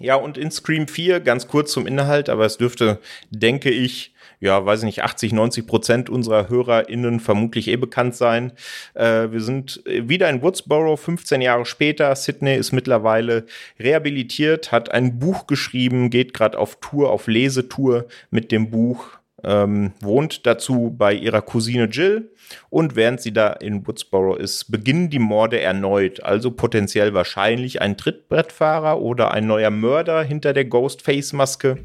[0.00, 2.98] Ja, und in Scream 4, ganz kurz zum Inhalt, aber es dürfte,
[3.30, 8.52] denke ich, ja, weiß ich nicht, 80, 90 Prozent unserer HörerInnen vermutlich eh bekannt sein.
[8.94, 12.14] Äh, wir sind wieder in Woodsboro, 15 Jahre später.
[12.14, 13.46] Sydney ist mittlerweile
[13.78, 19.92] rehabilitiert, hat ein Buch geschrieben, geht gerade auf Tour, auf Lesetour mit dem Buch, ähm,
[20.00, 22.30] wohnt dazu bei ihrer Cousine Jill
[22.70, 26.22] und während sie da in Woodsboro ist, beginnen die Morde erneut.
[26.22, 31.78] Also potenziell wahrscheinlich ein Trittbrettfahrer oder ein neuer Mörder hinter der Ghostface-Maske.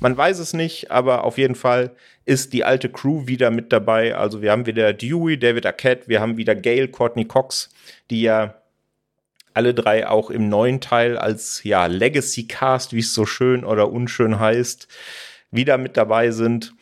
[0.00, 1.90] Man weiß es nicht, aber auf jeden Fall
[2.24, 4.16] ist die alte Crew wieder mit dabei.
[4.16, 7.70] Also wir haben wieder Dewey, David Arquette, wir haben wieder Gail, Courtney Cox,
[8.10, 8.54] die ja
[9.54, 13.90] alle drei auch im neuen Teil als ja Legacy Cast, wie es so schön oder
[13.90, 14.86] unschön heißt,
[15.50, 16.74] wieder mit dabei sind.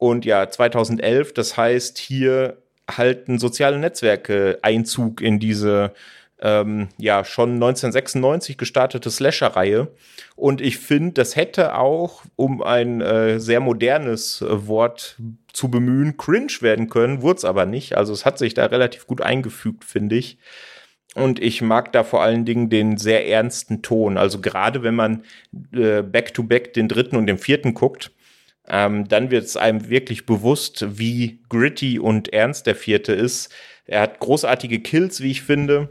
[0.00, 2.56] Und ja, 2011, das heißt, hier
[2.90, 5.92] halten soziale Netzwerke Einzug in diese
[6.40, 9.88] ähm, ja schon 1996 gestartete Slasher-Reihe.
[10.36, 15.18] Und ich finde, das hätte auch, um ein äh, sehr modernes äh, Wort
[15.52, 17.98] zu bemühen, cringe werden können, wurde es aber nicht.
[17.98, 20.38] Also es hat sich da relativ gut eingefügt, finde ich.
[21.14, 24.16] Und ich mag da vor allen Dingen den sehr ernsten Ton.
[24.16, 25.24] Also gerade wenn man
[25.74, 28.12] äh, back-to-back -back den dritten und den vierten guckt,
[28.70, 33.52] ähm, dann wird es einem wirklich bewusst, wie gritty und ernst der vierte ist.
[33.84, 35.90] Er hat großartige Kills, wie ich finde.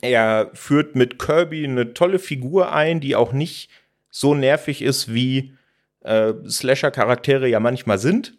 [0.00, 3.68] Er führt mit Kirby eine tolle Figur ein, die auch nicht
[4.08, 5.52] so nervig ist, wie
[6.00, 8.34] äh, Slasher-Charaktere ja manchmal sind.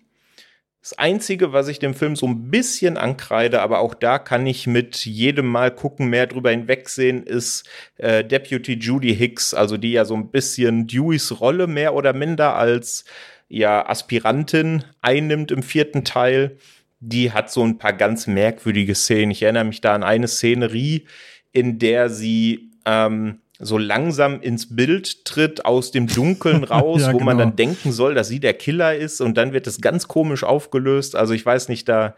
[0.81, 4.67] Das Einzige, was ich dem Film so ein bisschen ankreide, aber auch da kann ich
[4.67, 10.05] mit jedem Mal gucken, mehr drüber hinwegsehen, ist äh, Deputy Judy Hicks, also die ja
[10.05, 13.05] so ein bisschen Deweys Rolle mehr oder minder als
[13.47, 16.58] ja Aspirantin einnimmt im vierten Teil.
[16.99, 19.31] Die hat so ein paar ganz merkwürdige Szenen.
[19.31, 21.05] Ich erinnere mich da an eine Szenerie,
[21.51, 27.17] in der sie ähm, so langsam ins Bild tritt aus dem Dunkeln raus, ja, wo
[27.17, 27.25] genau.
[27.25, 30.43] man dann denken soll, dass sie der Killer ist und dann wird es ganz komisch
[30.43, 31.15] aufgelöst.
[31.15, 32.15] Also ich weiß nicht, da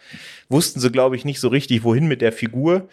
[0.49, 2.87] wussten sie, glaube ich, nicht so richtig, wohin mit der Figur.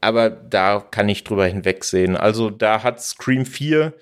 [0.00, 2.16] Aber da kann ich drüber hinwegsehen.
[2.16, 3.94] Also da hat Scream 4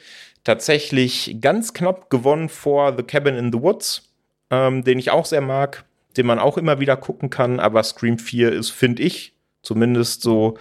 [0.44, 4.10] tatsächlich ganz knapp gewonnen vor The Cabin in the Woods,
[4.50, 5.84] ähm, den ich auch sehr mag,
[6.16, 7.60] den man auch immer wieder gucken kann.
[7.60, 10.58] Aber Scream 4 ist, finde ich, zumindest so,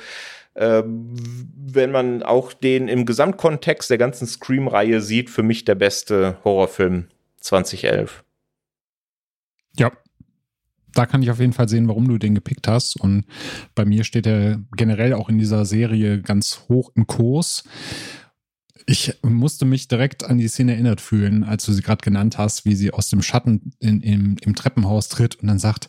[0.54, 6.38] äh, wenn man auch den im Gesamtkontext der ganzen Scream-Reihe sieht, für mich der beste
[6.44, 7.08] Horrorfilm
[7.40, 8.24] 2011.
[9.78, 9.92] Ja,
[10.94, 13.00] da kann ich auf jeden Fall sehen, warum du den gepickt hast.
[13.00, 13.26] Und
[13.76, 17.64] bei mir steht er generell auch in dieser Serie ganz hoch im Kurs.
[18.86, 22.66] Ich musste mich direkt an die Szene erinnert fühlen, als du sie gerade genannt hast,
[22.66, 25.88] wie sie aus dem Schatten in, im, im Treppenhaus tritt und dann sagt,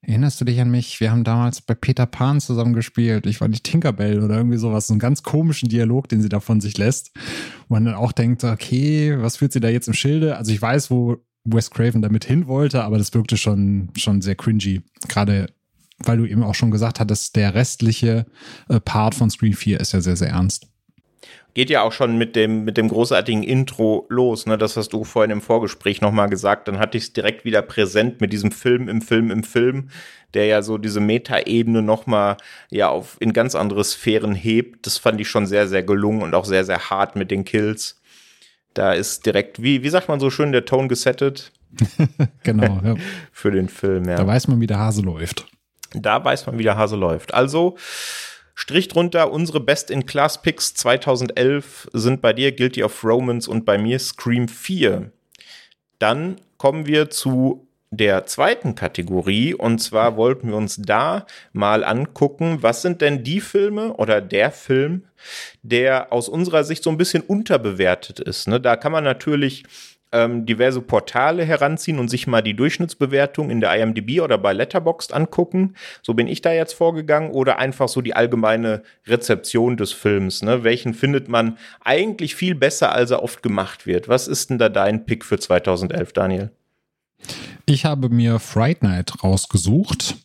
[0.00, 1.00] Erinnerst du dich an mich?
[1.00, 3.26] Wir haben damals bei Peter Pan zusammen gespielt.
[3.26, 4.86] Ich war die Tinkerbell oder irgendwie sowas.
[4.86, 7.10] So einen ganz komischen Dialog, den sie da von sich lässt.
[7.66, 10.36] Wo man dann auch denkt, okay, was führt sie da jetzt im Schilde?
[10.36, 14.36] Also ich weiß, wo Wes Craven damit hin wollte, aber das wirkte schon, schon sehr
[14.36, 14.82] cringy.
[15.08, 15.48] Gerade
[15.98, 18.26] weil du eben auch schon gesagt hattest, der restliche
[18.68, 20.68] äh, Part von Screen 4 ist ja sehr, sehr ernst.
[21.58, 24.56] Geht ja auch schon mit dem, mit dem großartigen Intro los, ne?
[24.56, 26.68] Das hast du vorhin im Vorgespräch nochmal gesagt.
[26.68, 29.88] Dann hatte ich es direkt wieder präsent mit diesem Film im Film im Film,
[30.34, 32.36] der ja so diese Metaebene nochmal
[32.70, 34.86] ja auf in ganz andere Sphären hebt.
[34.86, 38.00] Das fand ich schon sehr, sehr gelungen und auch sehr, sehr hart mit den Kills.
[38.72, 41.50] Da ist direkt, wie, wie sagt man so schön, der Ton gesettet.
[42.44, 42.94] genau, ja.
[43.32, 44.14] Für den Film, ja.
[44.14, 45.48] Da weiß man, wie der Hase läuft.
[45.92, 47.34] Da weiß man, wie der Hase läuft.
[47.34, 47.76] Also,
[48.60, 54.48] Strich drunter, unsere Best-in-Class-Picks 2011 sind bei dir Guilty of Romance und bei mir Scream
[54.48, 55.12] 4.
[56.00, 62.58] Dann kommen wir zu der zweiten Kategorie und zwar wollten wir uns da mal angucken,
[62.60, 65.04] was sind denn die Filme oder der Film,
[65.62, 68.48] der aus unserer Sicht so ein bisschen unterbewertet ist.
[68.48, 68.60] Ne?
[68.60, 69.62] Da kann man natürlich
[70.12, 75.12] ähm, diverse Portale heranziehen und sich mal die Durchschnittsbewertung in der IMDb oder bei Letterboxd
[75.12, 75.74] angucken.
[76.02, 80.42] So bin ich da jetzt vorgegangen oder einfach so die allgemeine Rezeption des Films.
[80.42, 80.64] Ne?
[80.64, 84.08] Welchen findet man eigentlich viel besser, als er oft gemacht wird?
[84.08, 86.50] Was ist denn da dein Pick für 2011, Daniel?
[87.66, 90.16] Ich habe mir Fright Night rausgesucht,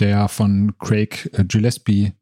[0.00, 2.12] der von Craig Gillespie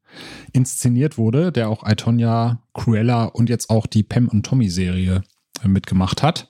[0.52, 5.22] inszeniert wurde, der auch Itonia, Cruella und jetzt auch die Pam und Tommy Serie
[5.68, 6.48] mitgemacht hat.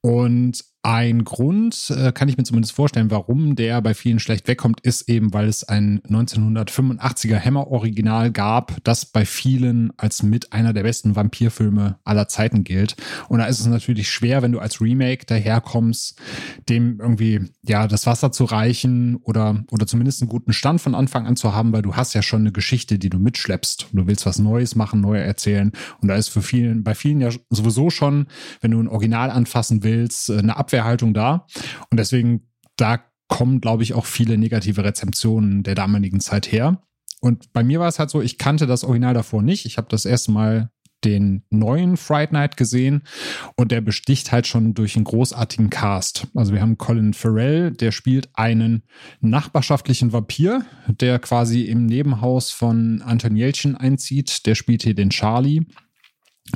[0.00, 4.82] Und ein Grund, äh, kann ich mir zumindest vorstellen, warum der bei vielen schlecht wegkommt,
[4.82, 10.84] ist eben, weil es ein 1985er Hammer-Original gab, das bei vielen als mit einer der
[10.84, 12.94] besten Vampirfilme aller Zeiten gilt.
[13.28, 16.20] Und da ist es natürlich schwer, wenn du als Remake daherkommst,
[16.68, 21.26] dem irgendwie, ja, das Wasser zu reichen oder, oder zumindest einen guten Stand von Anfang
[21.26, 23.88] an zu haben, weil du hast ja schon eine Geschichte, die du mitschleppst.
[23.92, 25.72] Du willst was Neues machen, neu erzählen.
[26.00, 28.28] Und da ist für vielen, bei vielen ja sowieso schon,
[28.60, 31.46] wenn du ein Original anfassen willst, eine Abwehr Abwehrhaltung da.
[31.90, 36.82] Und deswegen, da kommen, glaube ich, auch viele negative Rezeptionen der damaligen Zeit her.
[37.20, 39.64] Und bei mir war es halt so, ich kannte das Original davor nicht.
[39.66, 40.70] Ich habe das erste Mal
[41.04, 43.02] den neuen Fright Night gesehen
[43.56, 46.26] und der besticht halt schon durch einen großartigen Cast.
[46.34, 48.82] Also wir haben Colin Farrell, der spielt einen
[49.20, 54.46] nachbarschaftlichen Vampir, der quasi im Nebenhaus von Anton Jelchin einzieht.
[54.46, 55.62] Der spielt hier den Charlie.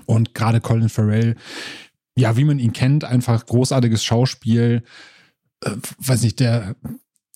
[0.07, 1.37] Und gerade Colin Farrell
[2.17, 4.83] ja, wie man ihn kennt, einfach großartiges Schauspiel.
[5.65, 6.77] Äh, weiß nicht, der,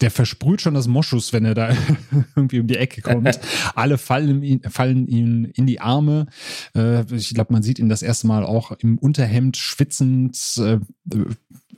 [0.00, 1.76] der versprüht schon das Moschus, wenn er da
[2.36, 3.38] irgendwie um die Ecke kommt.
[3.74, 6.26] Alle fallen, ihm, fallen ihm in die Arme.
[6.74, 10.78] Äh, ich glaube, man sieht ihn das erste Mal auch im Unterhemd schwitzend äh,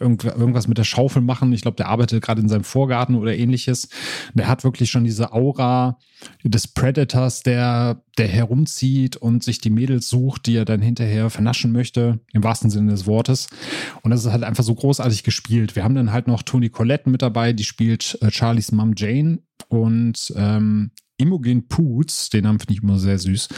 [0.00, 1.52] irgendwas mit der Schaufel machen.
[1.52, 3.88] Ich glaube, der arbeitet gerade in seinem Vorgarten oder ähnliches.
[4.34, 5.98] Der hat wirklich schon diese Aura
[6.44, 11.72] des Predators, der, der herumzieht und sich die Mädels sucht, die er dann hinterher vernaschen
[11.72, 13.48] möchte, im wahrsten Sinne des Wortes.
[14.02, 15.76] Und das ist halt einfach so großartig gespielt.
[15.76, 19.40] Wir haben dann halt noch Toni Collette mit dabei, die spielt äh, Charlies Mom Jane
[19.68, 23.48] und ähm, Imogen Poots, den Namen finde ich immer sehr süß,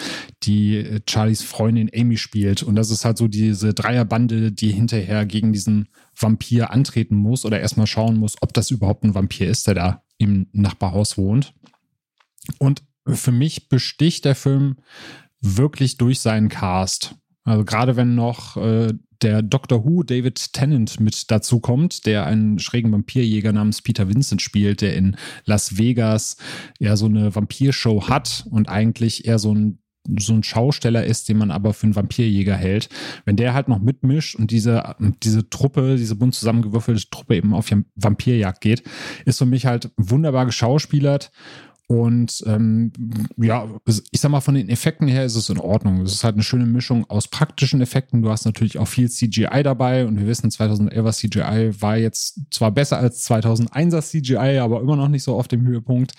[0.42, 2.62] die äh, Charlies Freundin Amy spielt.
[2.62, 7.60] Und das ist halt so diese Dreierbande, die hinterher gegen diesen Vampir antreten muss oder
[7.60, 11.54] erstmal schauen muss, ob das überhaupt ein Vampir ist, der da im Nachbarhaus wohnt.
[12.58, 14.76] Und für mich besticht der Film
[15.40, 17.16] wirklich durch seinen Cast.
[17.48, 22.58] Also gerade wenn noch äh, der Doctor Who David Tennant mit dazu kommt, der einen
[22.58, 26.36] schrägen Vampirjäger namens Peter Vincent spielt, der in Las Vegas
[26.78, 29.78] ja so eine Vampirshow hat und eigentlich eher so ein
[30.18, 32.88] so ein Schausteller ist, den man aber für einen Vampirjäger hält,
[33.26, 37.70] wenn der halt noch mitmischt und diese, diese Truppe, diese bunt zusammengewürfelte Truppe eben auf
[37.94, 38.82] Vampirjagd geht,
[39.26, 41.30] ist für mich halt wunderbar geschauspielert
[41.90, 42.92] und ähm,
[43.38, 46.02] ja, ich sag mal, von den Effekten her ist es in Ordnung.
[46.02, 48.20] Es ist halt eine schöne Mischung aus praktischen Effekten.
[48.20, 52.72] Du hast natürlich auch viel CGI dabei und wir wissen, 2011er CGI war jetzt zwar
[52.72, 56.12] besser als 2001er CGI, aber immer noch nicht so auf dem Höhepunkt.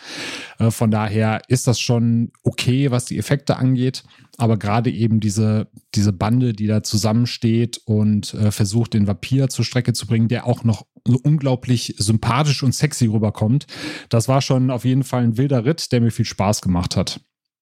[0.57, 4.03] Äh, von daher ist das schon okay, was die Effekte angeht.
[4.39, 9.65] Aber gerade eben diese, diese Bande, die da zusammensteht und äh, versucht, den Vampir zur
[9.65, 13.67] Strecke zu bringen, der auch noch so unglaublich sympathisch und sexy rüberkommt,
[14.07, 17.19] das war schon auf jeden Fall ein wilder Ritt, der mir viel Spaß gemacht hat.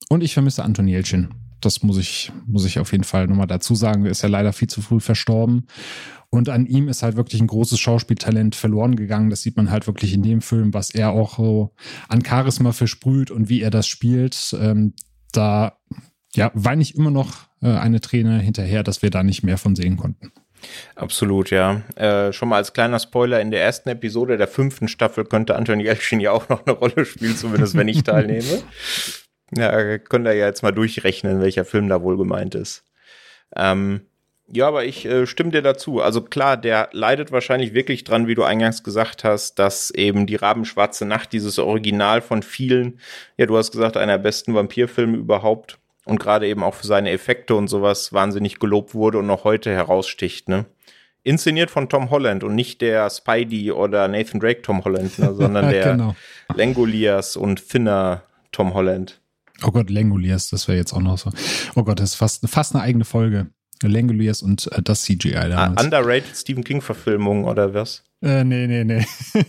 [0.10, 1.34] Und ich vermisse Antonielchen.
[1.62, 4.06] Das muss ich, muss ich auf jeden Fall nochmal dazu sagen.
[4.06, 5.66] Er ist ja leider viel zu früh verstorben.
[6.30, 9.32] Und an ihm ist halt wirklich ein großes Schauspieltalent verloren gegangen.
[9.32, 11.74] Das sieht man halt wirklich in dem Film, was er auch so
[12.08, 14.56] an Charisma versprüht und wie er das spielt.
[14.60, 14.94] Ähm,
[15.32, 15.78] da
[16.36, 19.76] ja, weine ich immer noch äh, eine Träne hinterher, dass wir da nicht mehr von
[19.76, 20.32] sehen konnten.
[20.96, 21.82] Absolut, ja.
[21.96, 25.80] Äh, schon mal als kleiner Spoiler, in der ersten Episode der fünften Staffel könnte Anton
[25.80, 28.44] Jelchin ja auch noch eine Rolle spielen, zumindest wenn ich teilnehme.
[29.56, 32.84] Ja, könnt ihr ja jetzt mal durchrechnen, welcher Film da wohl gemeint ist.
[33.56, 34.02] Ähm,
[34.50, 36.02] ja, aber ich äh, stimme dir dazu.
[36.02, 40.36] Also klar, der leidet wahrscheinlich wirklich dran, wie du eingangs gesagt hast, dass eben die
[40.36, 43.00] Rabenschwarze Nacht, dieses Original von vielen,
[43.38, 47.12] ja, du hast gesagt, einer der besten Vampirfilme überhaupt, und gerade eben auch für seine
[47.12, 50.66] Effekte und sowas wahnsinnig gelobt wurde und noch heute heraussticht, ne?
[51.24, 55.70] Inszeniert von Tom Holland und nicht der Spidey oder Nathan Drake Tom Holland, ne, sondern
[55.70, 56.16] der genau.
[56.56, 59.20] Langoliers und Thinner Tom Holland.
[59.64, 61.32] Oh Gott, Langoliers, das wäre jetzt auch noch so.
[61.76, 63.48] Oh Gott, das ist fast, fast eine eigene Folge.
[63.84, 65.84] Langoliers und äh, das CGI damals.
[65.84, 68.04] Underrated Stephen King-Verfilmung oder was?
[68.22, 69.06] Äh, nee, nee, nee.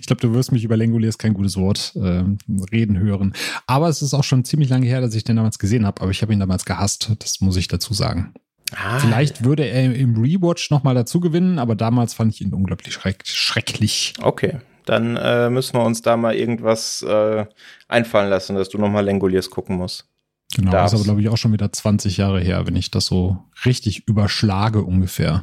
[0.00, 2.24] ich glaube, du wirst mich über Langoliers kein gutes Wort äh,
[2.72, 3.34] reden hören.
[3.66, 6.10] Aber es ist auch schon ziemlich lange her, dass ich den damals gesehen habe, aber
[6.10, 8.32] ich habe ihn damals gehasst, das muss ich dazu sagen.
[8.74, 8.98] Ah.
[8.98, 13.22] Vielleicht würde er im Rewatch nochmal dazu gewinnen, aber damals fand ich ihn unglaublich schreck
[13.24, 14.14] schrecklich.
[14.20, 17.44] Okay, dann äh, müssen wir uns da mal irgendwas äh,
[17.88, 20.06] einfallen lassen, dass du nochmal Langoliers gucken musst.
[20.54, 23.06] Genau, das ist aber, glaube ich, auch schon wieder 20 Jahre her, wenn ich das
[23.06, 25.42] so richtig überschlage ungefähr.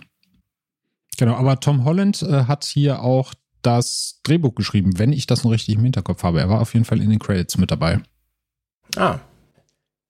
[1.17, 5.51] Genau, aber Tom Holland äh, hat hier auch das Drehbuch geschrieben, wenn ich das noch
[5.51, 6.39] richtig im Hinterkopf habe.
[6.39, 8.01] Er war auf jeden Fall in den Credits mit dabei.
[8.95, 9.19] Ah,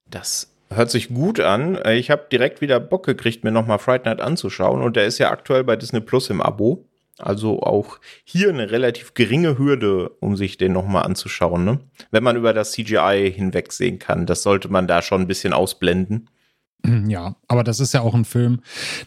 [0.09, 1.77] das hört sich gut an.
[1.85, 4.81] Ich habe direkt wieder Bock gekriegt, mir nochmal Fright Night anzuschauen.
[4.81, 6.85] Und der ist ja aktuell bei Disney Plus im Abo.
[7.17, 11.63] Also auch hier eine relativ geringe Hürde, um sich den nochmal anzuschauen.
[11.63, 11.79] Ne?
[12.11, 16.29] Wenn man über das CGI hinwegsehen kann, das sollte man da schon ein bisschen ausblenden.
[17.07, 18.61] Ja, aber das ist ja auch ein Film,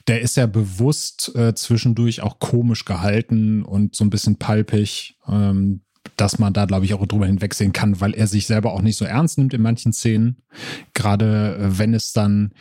[0.08, 5.16] der ist ja bewusst äh, zwischendurch auch komisch gehalten und so ein bisschen palpig.
[5.28, 5.82] Ähm,
[6.16, 8.96] dass man da, glaube ich, auch drüber hinwegsehen kann, weil er sich selber auch nicht
[8.96, 10.36] so ernst nimmt in manchen Szenen.
[10.94, 12.52] Gerade äh, wenn es dann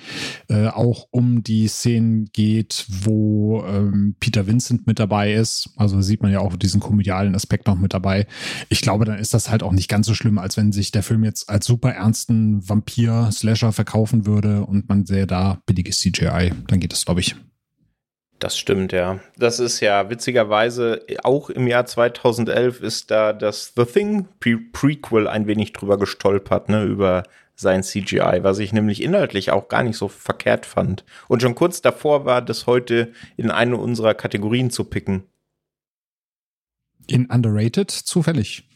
[0.50, 5.70] äh, auch um die Szenen geht, wo ähm, Peter Vincent mit dabei ist.
[5.76, 8.28] Also sieht man ja auch diesen komedialen Aspekt noch mit dabei.
[8.70, 11.04] Ich glaube, dann ist das halt auch nicht ganz so schlimm, als wenn sich der
[11.04, 16.52] Film jetzt als super ernsten Vampir-Slasher verkaufen würde und man sähe da billiges CGI.
[16.68, 17.36] Dann geht das, glaube ich.
[18.40, 19.20] Das stimmt, ja.
[19.36, 25.28] Das ist ja witzigerweise auch im Jahr 2011 ist da das The Thing Pre Prequel
[25.28, 27.24] ein wenig drüber gestolpert, ne, über
[27.56, 31.04] sein CGI, was ich nämlich inhaltlich auch gar nicht so verkehrt fand.
[31.28, 35.24] Und schon kurz davor war das heute in eine unserer Kategorien zu picken.
[37.08, 38.68] In Underrated zufällig.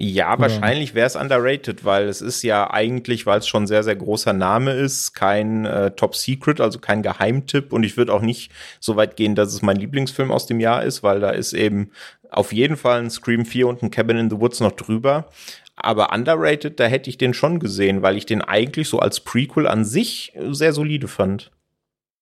[0.00, 0.42] Ja, Oder?
[0.42, 4.32] wahrscheinlich wäre es underrated, weil es ist ja eigentlich, weil es schon sehr, sehr großer
[4.32, 7.72] Name ist, kein äh, Top Secret, also kein Geheimtipp.
[7.72, 10.84] Und ich würde auch nicht so weit gehen, dass es mein Lieblingsfilm aus dem Jahr
[10.84, 11.90] ist, weil da ist eben
[12.30, 15.30] auf jeden Fall ein Scream 4 und ein Cabin in the Woods noch drüber.
[15.74, 19.66] Aber underrated, da hätte ich den schon gesehen, weil ich den eigentlich so als Prequel
[19.66, 21.50] an sich sehr solide fand.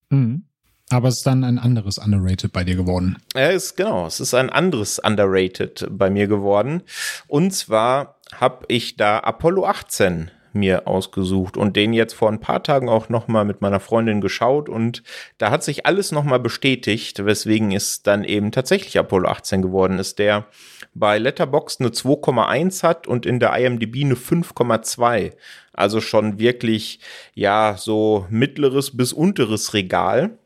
[0.08, 0.44] Mhm.
[0.90, 3.16] Aber es ist dann ein anderes Underrated bei dir geworden.
[3.34, 6.82] Ja, ist, genau, es ist ein anderes Underrated bei mir geworden.
[7.26, 12.62] Und zwar habe ich da Apollo 18 mir ausgesucht und den jetzt vor ein paar
[12.62, 15.02] Tagen auch noch mal mit meiner Freundin geschaut und
[15.38, 19.98] da hat sich alles noch mal bestätigt, weswegen es dann eben tatsächlich Apollo 18 geworden
[19.98, 20.46] ist, der
[20.94, 25.32] bei Letterboxd eine 2,1 hat und in der IMDb eine 5,2.
[25.72, 27.00] Also schon wirklich
[27.34, 30.38] ja so mittleres bis unteres Regal.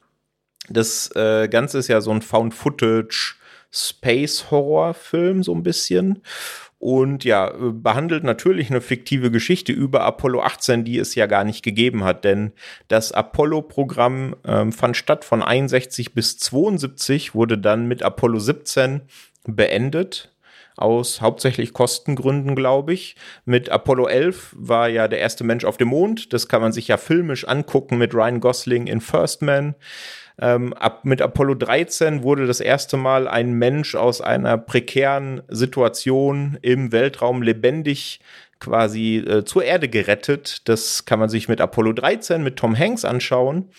[0.68, 3.36] Das äh, Ganze ist ja so ein Found-Footage
[3.72, 6.22] Space-Horror-Film, so ein bisschen.
[6.78, 11.62] Und ja, behandelt natürlich eine fiktive Geschichte über Apollo 18, die es ja gar nicht
[11.62, 12.24] gegeben hat.
[12.24, 12.52] Denn
[12.88, 19.02] das Apollo-Programm ähm, fand statt von 61 bis 72, wurde dann mit Apollo 17
[19.44, 20.32] beendet
[20.76, 23.14] aus hauptsächlich Kostengründen, glaube ich.
[23.44, 26.32] Mit Apollo 11 war ja der erste Mensch auf dem Mond.
[26.32, 29.74] Das kann man sich ja filmisch angucken mit Ryan Gosling in First Man.
[30.40, 36.58] Ähm, ab, mit Apollo 13 wurde das erste Mal ein Mensch aus einer prekären Situation
[36.62, 38.20] im Weltraum lebendig
[38.58, 40.68] quasi äh, zur Erde gerettet.
[40.68, 43.70] Das kann man sich mit Apollo 13 mit Tom Hanks anschauen.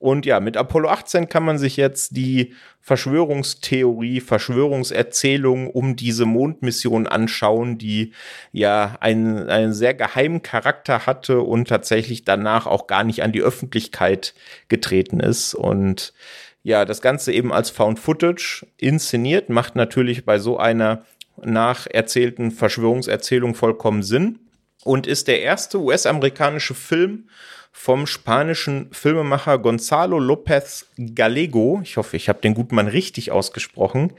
[0.00, 7.06] Und ja, mit Apollo 18 kann man sich jetzt die Verschwörungstheorie, Verschwörungserzählung um diese Mondmission
[7.06, 8.12] anschauen, die
[8.50, 13.42] ja einen, einen sehr geheimen Charakter hatte und tatsächlich danach auch gar nicht an die
[13.42, 14.34] Öffentlichkeit
[14.68, 15.52] getreten ist.
[15.54, 16.14] Und
[16.62, 21.04] ja, das Ganze eben als Found Footage inszeniert, macht natürlich bei so einer
[21.42, 24.38] nacherzählten Verschwörungserzählung vollkommen Sinn
[24.82, 27.28] und ist der erste US-amerikanische Film,
[27.72, 31.80] vom spanischen Filmemacher Gonzalo López Gallego.
[31.82, 34.12] Ich hoffe, ich habe den guten Mann richtig ausgesprochen.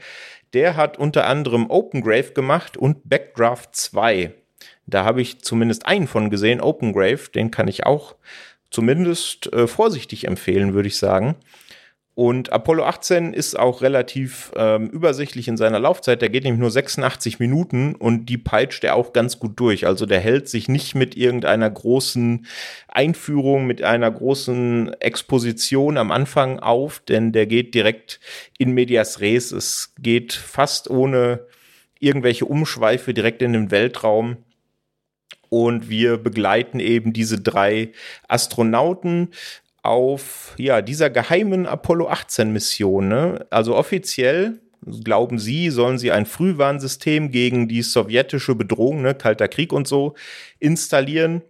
[0.52, 4.32] Der hat unter anderem Open Grave gemacht und Backdraft 2.
[4.86, 8.16] Da habe ich zumindest einen von gesehen, Open Grave, den kann ich auch
[8.70, 11.36] zumindest äh, vorsichtig empfehlen, würde ich sagen.
[12.14, 16.20] Und Apollo 18 ist auch relativ ähm, übersichtlich in seiner Laufzeit.
[16.20, 19.86] Der geht nämlich nur 86 Minuten und die peitscht er auch ganz gut durch.
[19.86, 22.46] Also der hält sich nicht mit irgendeiner großen
[22.88, 28.20] Einführung, mit einer großen Exposition am Anfang auf, denn der geht direkt
[28.58, 29.50] in medias res.
[29.50, 31.46] Es geht fast ohne
[31.98, 34.36] irgendwelche Umschweife direkt in den Weltraum.
[35.48, 37.92] Und wir begleiten eben diese drei
[38.26, 39.28] Astronauten
[39.82, 43.08] auf ja dieser geheimen Apollo 18 Mission.
[43.08, 43.46] Ne?
[43.50, 44.60] Also offiziell
[45.04, 50.14] glauben sie, sollen sie ein Frühwarnsystem gegen die sowjetische Bedrohung, ne, Kalter Krieg und so,
[50.58, 51.42] installieren.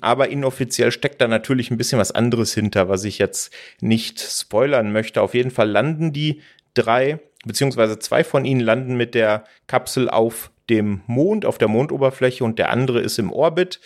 [0.00, 4.90] Aber inoffiziell steckt da natürlich ein bisschen was anderes hinter, was ich jetzt nicht spoilern
[4.90, 5.20] möchte.
[5.20, 6.40] Auf jeden Fall landen die
[6.74, 12.42] drei, beziehungsweise zwei von ihnen landen mit der Kapsel auf dem Mond, auf der Mondoberfläche
[12.42, 13.80] und der andere ist im Orbit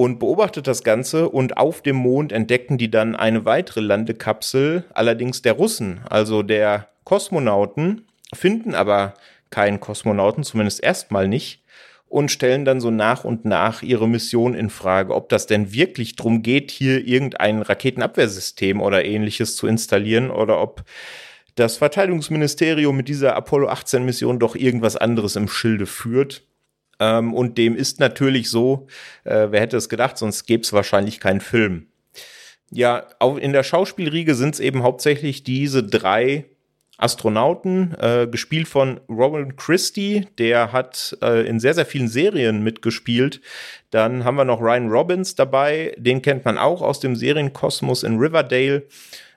[0.00, 5.42] und beobachtet das Ganze und auf dem Mond entdecken die dann eine weitere Landekapsel, allerdings
[5.42, 9.12] der Russen, also der Kosmonauten, finden aber
[9.50, 11.62] keinen Kosmonauten, zumindest erstmal nicht,
[12.08, 16.16] und stellen dann so nach und nach ihre Mission in Frage, ob das denn wirklich
[16.16, 20.82] drum geht, hier irgendein Raketenabwehrsystem oder ähnliches zu installieren oder ob
[21.56, 26.42] das Verteidigungsministerium mit dieser Apollo 18 Mission doch irgendwas anderes im Schilde führt.
[27.00, 28.86] Ähm, und dem ist natürlich so,
[29.24, 31.86] äh, wer hätte es gedacht, sonst gäbe es wahrscheinlich keinen Film.
[32.70, 36.44] Ja, auch in der Schauspielriege sind es eben hauptsächlich diese drei
[36.98, 43.40] Astronauten, äh, gespielt von Robin Christie, der hat äh, in sehr, sehr vielen Serien mitgespielt.
[43.90, 48.18] Dann haben wir noch Ryan Robbins dabei, den kennt man auch aus dem Serienkosmos in
[48.18, 48.86] Riverdale,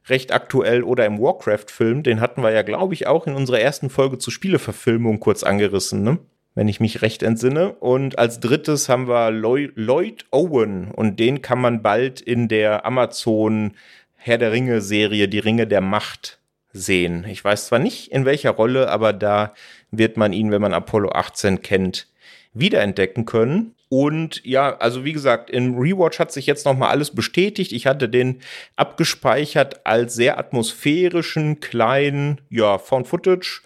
[0.09, 3.89] recht aktuell, oder im Warcraft-Film, den hatten wir ja, glaube ich, auch in unserer ersten
[3.89, 6.20] Folge zur Spieleverfilmung kurz angerissen, ne?
[6.56, 7.74] Wenn ich mich recht entsinne.
[7.74, 13.74] Und als drittes haben wir Lloyd, Owen und den kann man bald in der Amazon
[14.16, 16.39] Herr der Ringe Serie Die Ringe der Macht
[16.72, 17.26] sehen.
[17.30, 19.54] Ich weiß zwar nicht in welcher Rolle, aber da
[19.91, 22.08] wird man ihn, wenn man Apollo 18 kennt,
[22.54, 23.76] wiederentdecken können.
[23.89, 27.72] Und ja, also wie gesagt, im Rewatch hat sich jetzt noch mal alles bestätigt.
[27.72, 28.41] Ich hatte den
[28.76, 33.62] abgespeichert als sehr atmosphärischen kleinen, ja, Found Footage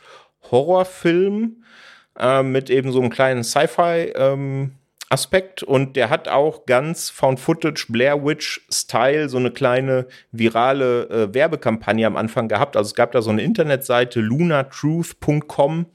[0.52, 1.64] Horrorfilm
[2.20, 4.72] äh, mit eben so einem kleinen Sci-Fi ähm,
[5.10, 11.10] Aspekt und der hat auch ganz Found Footage Blair Witch Style so eine kleine virale
[11.10, 12.76] äh, Werbekampagne am Anfang gehabt.
[12.76, 15.86] Also es gab da so eine Internetseite lunatruth.com.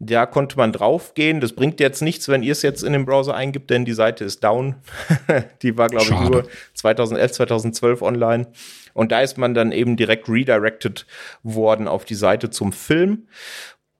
[0.00, 1.40] Da konnte man draufgehen.
[1.40, 4.24] Das bringt jetzt nichts, wenn ihr es jetzt in den Browser eingibt, denn die Seite
[4.24, 4.76] ist down.
[5.62, 8.46] die war, glaube ich, nur 2011, 2012 online.
[8.94, 11.06] Und da ist man dann eben direkt redirected
[11.42, 13.26] worden auf die Seite zum Film.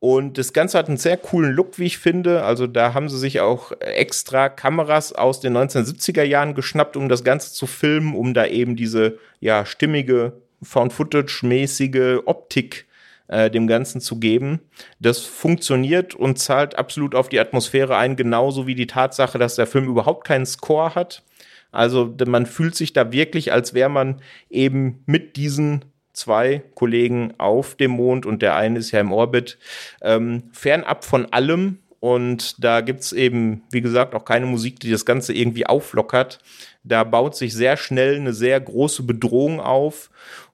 [0.00, 2.44] Und das Ganze hat einen sehr coolen Look, wie ich finde.
[2.44, 7.24] Also da haben sie sich auch extra Kameras aus den 1970er Jahren geschnappt, um das
[7.24, 12.86] Ganze zu filmen, um da eben diese ja stimmige Found-Footage-mäßige Optik
[13.26, 14.60] äh, dem Ganzen zu geben.
[15.00, 19.66] Das funktioniert und zahlt absolut auf die Atmosphäre ein, genauso wie die Tatsache, dass der
[19.66, 21.24] Film überhaupt keinen Score hat.
[21.70, 25.84] Also man fühlt sich da wirklich, als wäre man eben mit diesen
[26.18, 29.58] zwei Kollegen auf dem Mond und der eine ist ja im Orbit,
[30.02, 31.78] ähm, fernab von allem.
[32.00, 36.38] Und da gibt es eben, wie gesagt, auch keine Musik, die das Ganze irgendwie auflockert.
[36.84, 40.10] Da baut sich sehr schnell eine sehr große Bedrohung auf.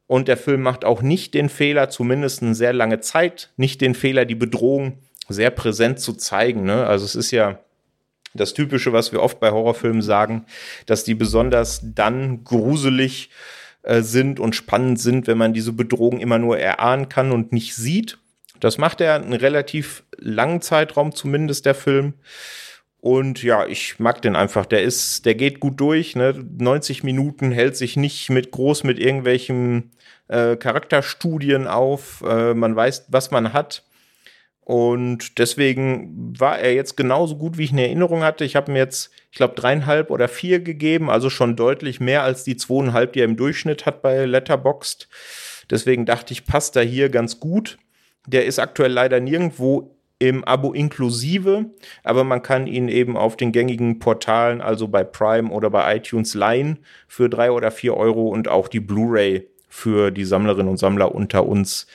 [0.07, 3.95] Und der Film macht auch nicht den Fehler, zumindest eine sehr lange Zeit, nicht den
[3.95, 4.99] Fehler, die Bedrohung
[5.29, 6.65] sehr präsent zu zeigen.
[6.65, 6.87] Ne?
[6.87, 7.59] Also es ist ja
[8.35, 10.45] das Typische, was wir oft bei Horrorfilmen sagen,
[10.87, 13.64] dass die besonders dann gruselig äh,
[14.03, 18.19] sind und spannend sind, wenn man diese Bedrohung immer nur erahnen kann und nicht sieht.
[18.61, 22.15] Das macht er einen relativ langen Zeitraum, zumindest der Film.
[23.05, 24.65] Und ja, ich mag den einfach.
[24.65, 26.17] Der ist, der geht gut durch.
[26.17, 26.35] Ne?
[26.59, 29.93] 90 Minuten hält sich nicht mit groß mit irgendwelchen
[30.29, 32.25] äh, Charakterstudien auf.
[32.27, 33.85] Äh, man weiß, was man hat.
[34.65, 38.45] Und deswegen war er jetzt genauso gut, wie ich eine Erinnerung hatte.
[38.45, 42.45] Ich habe mir jetzt, ich glaube, dreieinhalb oder vier gegeben, also schon deutlich mehr als
[42.45, 45.09] die zweieinhalb, die er im Durchschnitt hat bei Letterboxd.
[45.71, 47.79] Deswegen dachte ich, passt da hier ganz gut.
[48.27, 51.67] Der ist aktuell leider nirgendwo im Abo inklusive,
[52.03, 56.35] aber man kann ihn eben auf den gängigen Portalen, also bei Prime oder bei iTunes
[56.35, 61.15] leihen für drei oder vier Euro und auch die Blu-ray für die Sammlerinnen und Sammler
[61.15, 61.87] unter uns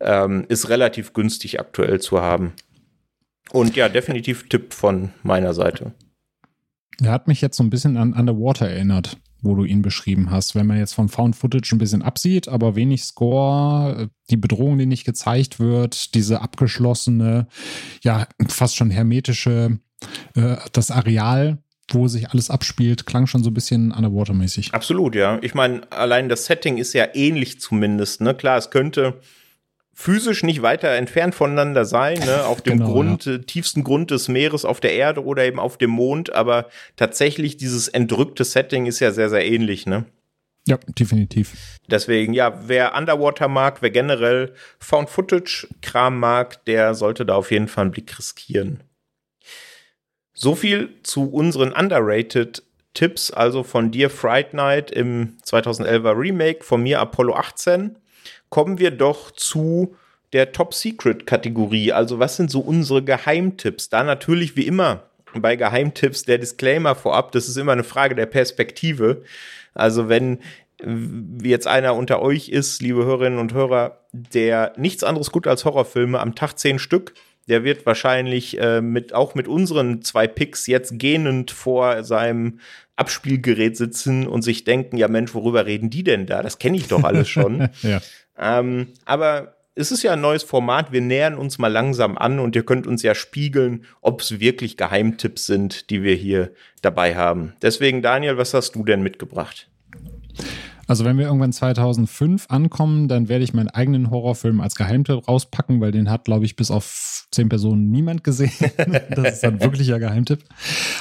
[0.00, 2.52] ähm, ist relativ günstig aktuell zu haben.
[3.52, 5.92] Und ja, definitiv Tipp von meiner Seite.
[7.00, 10.54] Er hat mich jetzt so ein bisschen an Underwater erinnert, wo du ihn beschrieben hast.
[10.54, 14.86] Wenn man jetzt vom Found Footage ein bisschen absieht, aber wenig Score, die Bedrohung, die
[14.86, 17.46] nicht gezeigt wird, diese abgeschlossene,
[18.02, 19.78] ja, fast schon hermetische,
[20.34, 21.58] äh, das Areal,
[21.90, 24.74] wo sich alles abspielt, klang schon so ein bisschen Underwater-mäßig.
[24.74, 25.38] Absolut, ja.
[25.40, 28.20] Ich meine, allein das Setting ist ja ähnlich zumindest.
[28.20, 28.34] Ne?
[28.34, 29.20] Klar, es könnte
[30.00, 32.44] physisch nicht weiter entfernt voneinander sein, ne?
[32.46, 33.34] auf dem genau, Grund, ja.
[33.34, 37.56] Äh, tiefsten Grund des Meeres auf der Erde oder eben auf dem Mond, aber tatsächlich
[37.56, 40.04] dieses entrückte Setting ist ja sehr, sehr ähnlich, ne?
[40.68, 41.54] Ja, definitiv.
[41.90, 47.82] Deswegen, ja, wer Underwater mag, wer generell Found-Footage-Kram mag, der sollte da auf jeden Fall
[47.82, 48.84] einen Blick riskieren.
[50.32, 52.62] So viel zu unseren underrated
[52.94, 57.98] Tipps, also von dir Fright Night im 2011er Remake, von mir Apollo 18.
[58.50, 59.96] Kommen wir doch zu
[60.32, 61.92] der Top Secret Kategorie.
[61.92, 63.88] Also was sind so unsere Geheimtipps?
[63.88, 68.26] Da natürlich wie immer bei Geheimtipps der Disclaimer vorab, das ist immer eine Frage der
[68.26, 69.22] Perspektive.
[69.74, 70.38] Also wenn
[71.42, 76.20] jetzt einer unter euch ist, liebe Hörerinnen und Hörer, der nichts anderes gut als Horrorfilme
[76.20, 77.14] am Tag zehn Stück,
[77.48, 82.60] der wird wahrscheinlich äh, mit auch mit unseren zwei Picks jetzt gähnend vor seinem
[82.94, 86.42] Abspielgerät sitzen und sich denken, ja Mensch, worüber reden die denn da?
[86.42, 87.70] Das kenne ich doch alles schon.
[87.82, 88.00] ja.
[88.38, 90.90] Ähm, aber es ist ja ein neues Format.
[90.90, 94.76] Wir nähern uns mal langsam an und ihr könnt uns ja spiegeln, ob es wirklich
[94.76, 96.50] Geheimtipps sind, die wir hier
[96.82, 97.54] dabei haben.
[97.62, 99.68] Deswegen, Daniel, was hast du denn mitgebracht?
[100.88, 105.82] Also wenn wir irgendwann 2005 ankommen, dann werde ich meinen eigenen Horrorfilm als Geheimtipp rauspacken,
[105.82, 108.50] weil den hat, glaube ich, bis auf zehn Personen niemand gesehen.
[109.10, 110.44] das ist ein wirklicher Geheimtipp.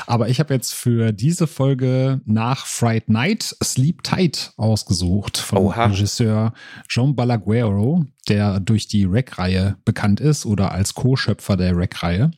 [0.06, 5.86] Aber ich habe jetzt für diese Folge nach Fright Night Sleep Tight ausgesucht von Oha.
[5.86, 6.54] Regisseur
[6.90, 12.32] Jean Balaguero, der durch die Rec-Reihe bekannt ist oder als Co-Schöpfer der Rec-Reihe.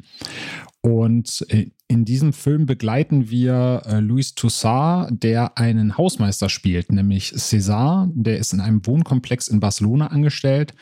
[0.81, 7.33] Und äh, in diesem Film begleiten wir äh, Louis Toussaint, der einen Hausmeister spielt, nämlich
[7.33, 8.09] César.
[8.13, 10.73] Der ist in einem Wohnkomplex in Barcelona angestellt.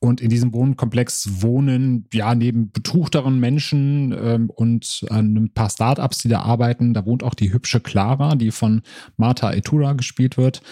[0.00, 6.18] Und in diesem Wohnkomplex wohnen, ja, neben betuchteren Menschen ähm, und äh, ein paar Startups,
[6.18, 6.94] die da arbeiten.
[6.94, 8.82] Da wohnt auch die hübsche Clara, die von
[9.16, 10.62] Marta Etura gespielt wird.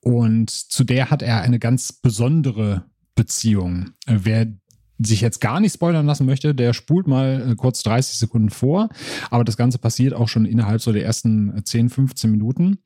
[0.00, 3.90] Und zu der hat er eine ganz besondere Beziehung.
[4.06, 4.46] Wer
[5.04, 8.88] sich jetzt gar nicht spoilern lassen möchte, der spult mal äh, kurz 30 Sekunden vor.
[9.30, 12.78] Aber das Ganze passiert auch schon innerhalb so der ersten 10, 15 Minuten.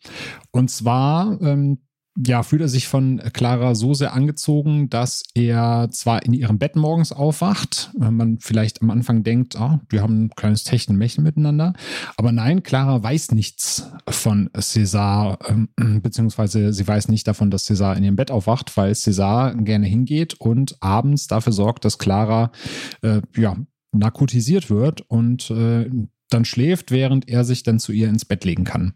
[0.51, 1.79] Und zwar ähm,
[2.25, 6.77] ja, fühlt er sich von Clara so sehr angezogen, dass er zwar in ihrem Bett
[6.77, 11.75] morgens aufwacht, man vielleicht am Anfang denkt, ah, wir haben ein kleines Techtelmächtel miteinander,
[12.17, 15.39] aber nein, Clara weiß nichts von César,
[15.79, 19.87] äh, beziehungsweise sie weiß nicht davon, dass César in ihrem Bett aufwacht, weil César gerne
[19.87, 22.51] hingeht und abends dafür sorgt, dass Clara
[23.03, 23.57] äh, ja,
[23.93, 25.91] narkotisiert wird und äh,
[26.31, 28.95] dann schläft, während er sich dann zu ihr ins Bett legen kann.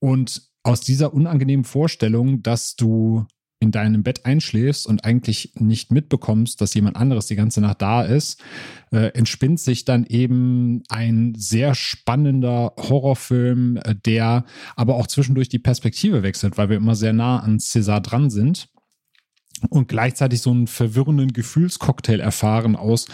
[0.00, 3.26] Und aus dieser unangenehmen Vorstellung, dass du
[3.62, 8.02] in deinem Bett einschläfst und eigentlich nicht mitbekommst, dass jemand anderes die ganze Nacht da
[8.02, 8.42] ist,
[8.90, 14.46] äh, entspinnt sich dann eben ein sehr spannender Horrorfilm, äh, der
[14.76, 18.70] aber auch zwischendurch die Perspektive wechselt, weil wir immer sehr nah an César dran sind
[19.68, 23.06] und gleichzeitig so einen verwirrenden Gefühlscocktail erfahren aus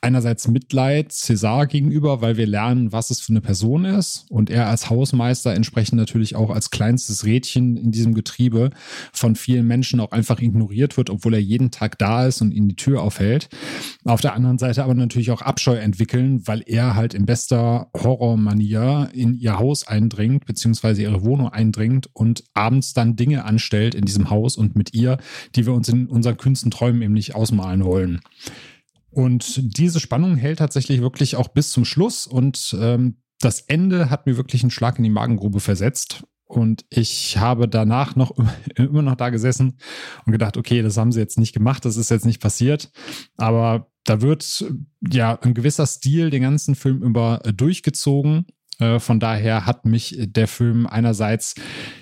[0.00, 4.68] einerseits Mitleid César gegenüber, weil wir lernen, was es für eine Person ist und er
[4.68, 8.70] als Hausmeister entsprechend natürlich auch als kleinstes Rädchen in diesem Getriebe
[9.12, 12.68] von vielen Menschen auch einfach ignoriert wird, obwohl er jeden Tag da ist und ihnen
[12.68, 13.48] die Tür aufhält.
[14.04, 19.10] Auf der anderen Seite aber natürlich auch Abscheu entwickeln, weil er halt in bester Horrormanier
[19.14, 24.30] in ihr Haus eindringt, beziehungsweise ihre Wohnung eindringt und abends dann Dinge anstellt in diesem
[24.30, 25.18] Haus und mit ihr,
[25.54, 28.20] die wir uns in unseren kühnsten Träumen eben nicht ausmalen wollen.
[29.10, 34.26] Und diese Spannung hält tatsächlich wirklich auch bis zum Schluss und ähm, das Ende hat
[34.26, 36.24] mir wirklich einen Schlag in die Magengrube versetzt.
[36.46, 38.32] Und ich habe danach noch
[38.76, 39.78] immer noch da gesessen
[40.24, 42.90] und gedacht, okay, das haben sie jetzt nicht gemacht, das ist jetzt nicht passiert.
[43.36, 44.64] Aber da wird
[45.10, 48.46] ja ein gewisser Stil den ganzen Film über durchgezogen.
[48.78, 51.54] Äh, von daher hat mich der Film einerseits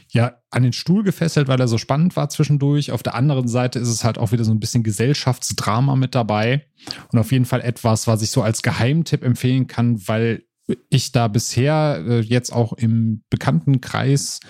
[0.08, 2.92] ja an den Stuhl gefesselt, weil er so spannend war zwischendurch.
[2.92, 6.66] Auf der anderen Seite ist es halt auch wieder so ein bisschen Gesellschaftsdrama mit dabei
[7.10, 10.44] und auf jeden Fall etwas, was ich so als Geheimtipp empfehlen kann, weil
[10.90, 14.40] ich da bisher äh, jetzt auch im Bekanntenkreis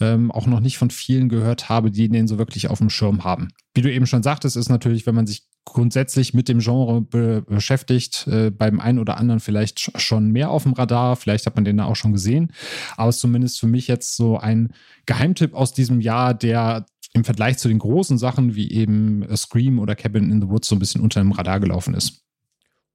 [0.00, 3.24] ähm, auch noch nicht von vielen gehört habe, die den so wirklich auf dem Schirm
[3.24, 3.48] haben.
[3.74, 7.42] Wie du eben schon sagtest, ist natürlich, wenn man sich grundsätzlich mit dem Genre be
[7.42, 11.64] beschäftigt, äh, beim einen oder anderen vielleicht schon mehr auf dem Radar, vielleicht hat man
[11.64, 12.52] den da auch schon gesehen,
[12.96, 14.72] aber es ist zumindest für mich jetzt so ein
[15.06, 19.94] Geheimtipp aus diesem Jahr, der im Vergleich zu den großen Sachen wie eben Scream oder
[19.94, 22.22] Cabin in the Woods so ein bisschen unter dem Radar gelaufen ist.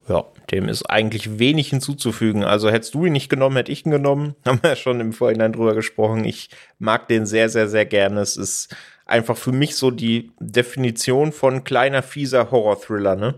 [0.07, 2.43] Ja, dem ist eigentlich wenig hinzuzufügen.
[2.43, 4.35] Also hättest du ihn nicht genommen, hätte ich ihn genommen.
[4.45, 6.23] Haben wir ja schon im Vorhinein drüber gesprochen.
[6.23, 6.49] Ich
[6.79, 8.21] mag den sehr, sehr, sehr gerne.
[8.21, 8.73] Es ist
[9.07, 13.35] einfach für mich so die Definition von kleiner, fieser Horror-Thriller, ne?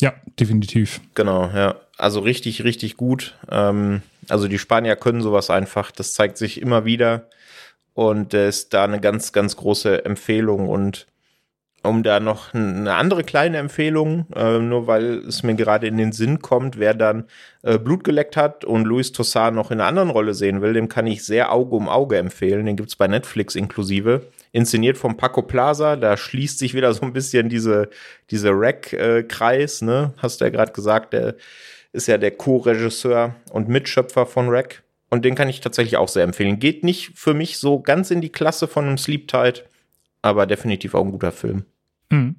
[0.00, 1.00] Ja, definitiv.
[1.14, 1.76] Genau, ja.
[1.96, 3.36] Also richtig, richtig gut.
[3.50, 5.92] Ähm, also die Spanier können sowas einfach.
[5.92, 7.28] Das zeigt sich immer wieder.
[7.94, 10.68] Und äh, ist da eine ganz, ganz große Empfehlung.
[10.68, 11.06] Und
[11.84, 16.12] um da noch eine andere kleine Empfehlung, äh, nur weil es mir gerade in den
[16.12, 17.26] Sinn kommt, wer dann
[17.62, 20.88] äh, Blut geleckt hat und Louis Tossard noch in einer anderen Rolle sehen will, dem
[20.88, 22.66] kann ich sehr Auge um Auge empfehlen.
[22.66, 24.26] Den gibt's bei Netflix inklusive.
[24.54, 27.90] Inszeniert von Paco Plaza, da schließt sich wieder so ein bisschen diese,
[28.30, 30.14] diese Rack-Kreis, ne?
[30.18, 31.34] Hast du ja gerade gesagt, der
[31.92, 34.84] ist ja der Co-Regisseur und Mitschöpfer von Rack.
[35.10, 36.60] Und den kann ich tatsächlich auch sehr empfehlen.
[36.60, 39.62] Geht nicht für mich so ganz in die Klasse von einem Sleep Tide,
[40.22, 41.64] aber definitiv auch ein guter Film.
[42.10, 42.36] Mhm.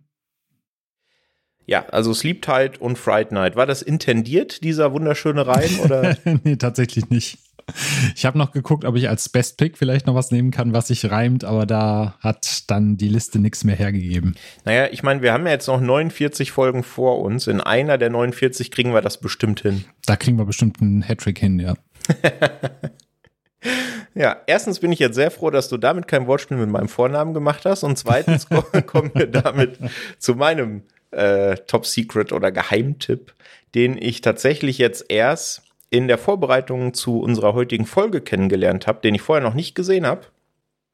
[1.66, 3.58] Ja, also Sleep Tide und Fright Night.
[3.58, 5.80] War das intendiert, dieser wunderschöne Reim?
[5.82, 6.18] Oder?
[6.46, 7.40] nee, tatsächlich nicht.
[8.16, 10.88] Ich habe noch geguckt, ob ich als Best Pick vielleicht noch was nehmen kann, was
[10.88, 14.36] sich reimt, aber da hat dann die Liste nichts mehr hergegeben.
[14.66, 17.48] Naja, ich meine, wir haben ja jetzt noch 49 Folgen vor uns.
[17.48, 19.86] In einer der 49 kriegen wir das bestimmt hin.
[20.06, 21.74] Da kriegen wir bestimmt einen Hattrick hin, ja.
[24.14, 27.34] ja, erstens bin ich jetzt sehr froh, dass du damit kein Wortspiel mit meinem Vornamen
[27.34, 27.84] gemacht hast.
[27.84, 28.48] Und zweitens
[28.86, 29.80] kommen wir damit
[30.20, 33.34] zu meinem äh, Top Secret oder Geheimtipp,
[33.74, 35.65] den ich tatsächlich jetzt erst
[35.96, 40.06] in der Vorbereitung zu unserer heutigen Folge kennengelernt habe, den ich vorher noch nicht gesehen
[40.06, 40.28] habe,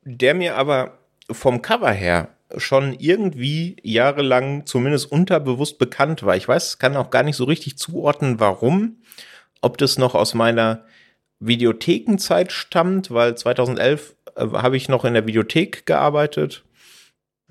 [0.03, 0.99] der mir aber
[1.31, 6.35] vom Cover her schon irgendwie jahrelang zumindest unterbewusst bekannt war.
[6.35, 8.97] Ich weiß, kann auch gar nicht so richtig zuordnen, warum.
[9.61, 10.85] Ob das noch aus meiner
[11.39, 16.63] Videothekenzeit stammt, weil 2011 äh, habe ich noch in der Videothek gearbeitet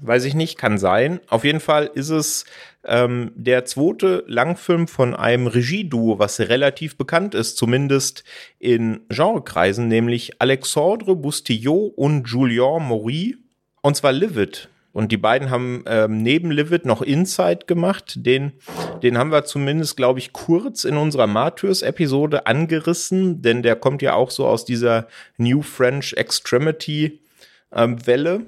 [0.02, 1.20] Weiß ich nicht, kann sein.
[1.28, 2.46] Auf jeden Fall ist es
[2.84, 8.24] ähm, der zweite Langfilm von einem Regieduo, was relativ bekannt ist, zumindest
[8.58, 13.36] in Genrekreisen, nämlich Alexandre Boustillot und Julien Maury,
[13.82, 14.68] und zwar Livid.
[14.92, 18.14] Und die beiden haben ähm, neben Livid noch Inside gemacht.
[18.26, 18.52] Den,
[19.02, 24.14] den haben wir zumindest, glaube ich, kurz in unserer Martyrs-Episode angerissen, denn der kommt ja
[24.14, 27.20] auch so aus dieser New French Extremity
[27.72, 28.46] ähm, Welle.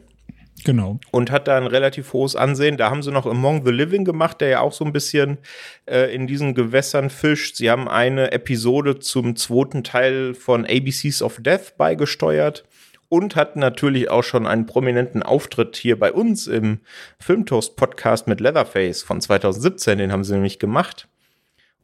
[0.64, 1.00] Genau.
[1.10, 2.76] Und hat da ein relativ hohes Ansehen.
[2.76, 5.38] Da haben sie noch Among the Living gemacht, der ja auch so ein bisschen
[5.86, 7.56] äh, in diesen Gewässern fischt.
[7.56, 12.64] Sie haben eine Episode zum zweiten Teil von ABCs of Death beigesteuert
[13.08, 16.80] und hatten natürlich auch schon einen prominenten Auftritt hier bei uns im
[17.18, 19.98] Filmtoast Podcast mit Leatherface von 2017.
[19.98, 21.08] Den haben sie nämlich gemacht.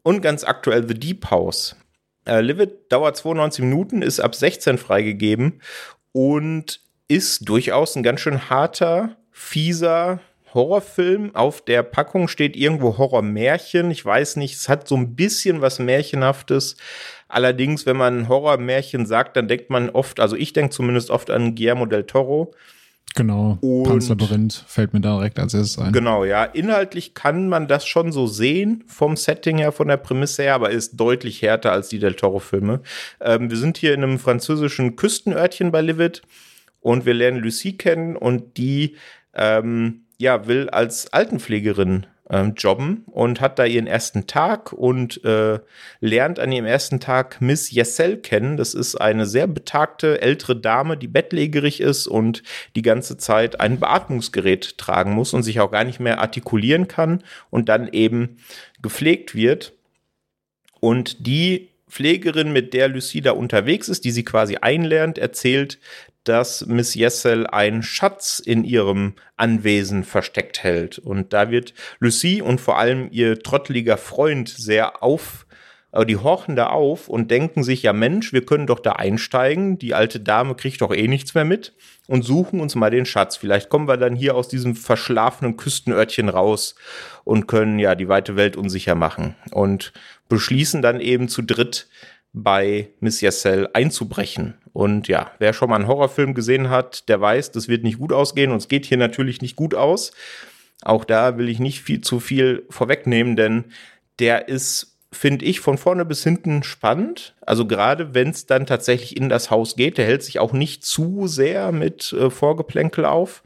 [0.01, 1.75] Und ganz aktuell The Deep House.
[2.25, 5.61] Äh, Live It dauert 92 Minuten, ist ab 16 freigegeben
[6.13, 10.19] und ist durchaus ein ganz schön harter, fieser
[10.53, 11.35] Horrorfilm.
[11.35, 13.91] Auf der Packung steht irgendwo Horrormärchen.
[13.91, 16.77] Ich weiß nicht, es hat so ein bisschen was Märchenhaftes.
[17.27, 21.55] Allerdings, wenn man Horrormärchen sagt, dann denkt man oft, also ich denke zumindest oft an
[21.55, 22.53] Guillermo del Toro.
[23.15, 25.91] Genau, Panzerlabyrinth fällt mir da direkt als erstes ein.
[25.93, 26.43] Genau, ja.
[26.43, 30.69] Inhaltlich kann man das schon so sehen, vom Setting her, von der Prämisse her, aber
[30.69, 32.81] ist deutlich härter als die Del Toro-Filme.
[33.19, 36.21] Ähm, wir sind hier in einem französischen Küstenörtchen bei Livid
[36.81, 38.95] und wir lernen Lucie kennen und die
[39.33, 45.59] ähm, ja will als Altenpflegerin ähm, jobben und hat da ihren ersten Tag und äh,
[45.99, 48.55] lernt an ihrem ersten Tag Miss Yessel kennen.
[48.55, 52.43] Das ist eine sehr betagte ältere Dame, die bettlägerig ist und
[52.75, 57.23] die ganze Zeit ein Beatmungsgerät tragen muss und sich auch gar nicht mehr artikulieren kann
[57.49, 58.37] und dann eben
[58.81, 59.73] gepflegt wird.
[60.79, 65.79] Und die Pflegerin, mit der Lucida unterwegs ist, die sie quasi einlernt, erzählt,
[66.23, 70.99] dass Miss Jessel einen Schatz in ihrem Anwesen versteckt hält.
[70.99, 75.45] Und da wird Lucie und vor allem ihr trotteliger Freund sehr auf,
[75.91, 79.79] äh, die horchen da auf und denken sich, ja Mensch, wir können doch da einsteigen,
[79.79, 81.73] die alte Dame kriegt doch eh nichts mehr mit
[82.07, 83.37] und suchen uns mal den Schatz.
[83.37, 86.75] Vielleicht kommen wir dann hier aus diesem verschlafenen Küstenörtchen raus
[87.23, 89.93] und können ja die weite Welt unsicher machen und
[90.27, 91.87] beschließen dann eben zu dritt,
[92.31, 94.55] bei Miss Yassel einzubrechen.
[94.73, 98.13] Und ja, wer schon mal einen Horrorfilm gesehen hat, der weiß, das wird nicht gut
[98.13, 100.11] ausgehen und es geht hier natürlich nicht gut aus.
[100.81, 103.65] Auch da will ich nicht viel zu viel vorwegnehmen, denn
[104.19, 107.35] der ist, finde ich, von vorne bis hinten spannend.
[107.41, 110.85] Also gerade wenn es dann tatsächlich in das Haus geht, der hält sich auch nicht
[110.85, 113.43] zu sehr mit äh, Vorgeplänkel auf.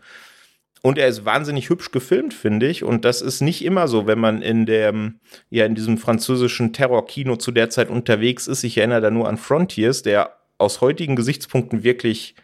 [0.86, 2.84] Und er ist wahnsinnig hübsch gefilmt, finde ich.
[2.84, 7.38] Und das ist nicht immer so, wenn man in dem, ja, in diesem französischen Terrorkino
[7.38, 8.66] zu der Zeit unterwegs ist.
[8.66, 12.36] Ich erinnere da nur an Frontiers, der aus heutigen Gesichtspunkten wirklich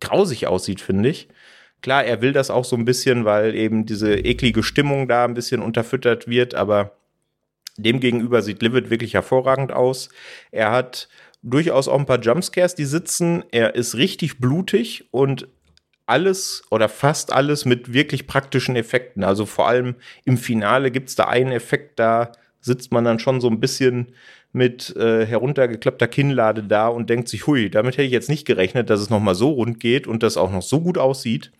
[0.00, 1.28] grausig aussieht, finde ich.
[1.80, 5.34] Klar, er will das auch so ein bisschen, weil eben diese eklige Stimmung da ein
[5.34, 6.92] bisschen unterfüttert wird, aber
[7.76, 10.08] demgegenüber sieht Livid wirklich hervorragend aus.
[10.50, 11.08] Er hat
[11.42, 13.44] durchaus auch ein paar Jumpscares, die sitzen.
[13.50, 15.48] Er ist richtig blutig und
[16.06, 19.24] alles oder fast alles mit wirklich praktischen Effekten.
[19.24, 23.40] Also vor allem im Finale gibt es da einen Effekt, da sitzt man dann schon
[23.40, 24.14] so ein bisschen
[24.52, 28.90] mit äh, heruntergeklappter Kinnlade da und denkt sich, hui, damit hätte ich jetzt nicht gerechnet,
[28.90, 31.52] dass es nochmal so rund geht und das auch noch so gut aussieht.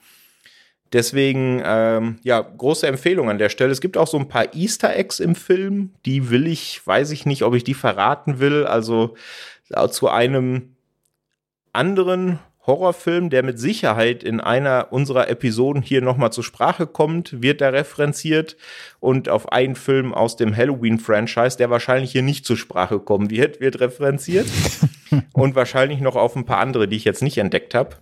[0.93, 3.73] Deswegen, ähm, ja, große Empfehlung an der Stelle.
[3.73, 7.25] Es gibt auch so ein paar Easter Eggs im Film, die will ich, weiß ich
[7.25, 8.67] nicht, ob ich die verraten will.
[8.67, 9.17] Also
[9.71, 10.77] äh, zu einem
[11.73, 17.61] anderen Horrorfilm, der mit Sicherheit in einer unserer Episoden hier nochmal zur Sprache kommt, wird
[17.61, 18.57] da referenziert
[19.01, 23.61] und auf einen Film aus dem Halloween-Franchise, der wahrscheinlich hier nicht zur Sprache kommen wird,
[23.61, 24.47] wird referenziert
[25.33, 27.97] und wahrscheinlich noch auf ein paar andere, die ich jetzt nicht entdeckt habe.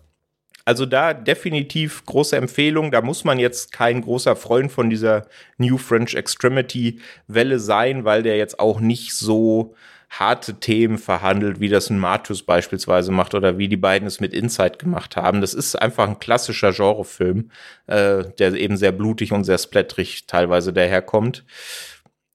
[0.67, 2.91] Also da definitiv große Empfehlung.
[2.91, 8.23] Da muss man jetzt kein großer Freund von dieser New French Extremity Welle sein, weil
[8.23, 9.75] der jetzt auch nicht so
[10.11, 14.35] harte Themen verhandelt, wie das ein Martus beispielsweise macht oder wie die beiden es mit
[14.35, 15.41] Inside gemacht haben.
[15.41, 17.51] Das ist einfach ein klassischer Genrefilm,
[17.87, 21.45] äh, der eben sehr blutig und sehr splatterig teilweise daherkommt.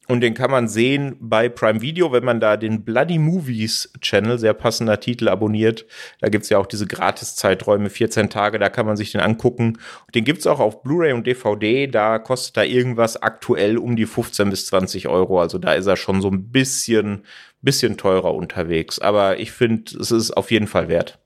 [0.07, 4.37] Und den kann man sehen bei Prime Video, wenn man da den Bloody Movies Channel,
[4.37, 5.85] sehr passender Titel, abonniert.
[6.19, 9.79] Da gibt's ja auch diese Gratis-Zeiträume, 14 Tage, da kann man sich den angucken.
[10.13, 14.49] Den gibt's auch auf Blu-ray und DVD, da kostet da irgendwas aktuell um die 15
[14.49, 15.39] bis 20 Euro.
[15.39, 17.23] Also da ist er schon so ein bisschen,
[17.61, 18.99] bisschen teurer unterwegs.
[18.99, 21.19] Aber ich finde, es ist auf jeden Fall wert.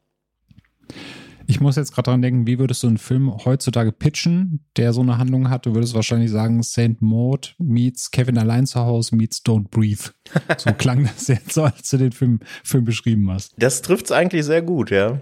[1.50, 5.02] Ich muss jetzt gerade dran denken, wie würdest du einen Film heutzutage pitchen, der so
[5.02, 5.66] eine Handlung hat?
[5.66, 10.12] Du würdest wahrscheinlich sagen, Saint Maud meets Kevin allein zu Hause meets Don't Breathe.
[10.58, 13.56] So klang das jetzt, so, als du den Film, Film beschrieben hast.
[13.58, 15.22] Das trifft's eigentlich sehr gut, ja.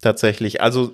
[0.00, 0.60] Tatsächlich.
[0.60, 0.92] Also,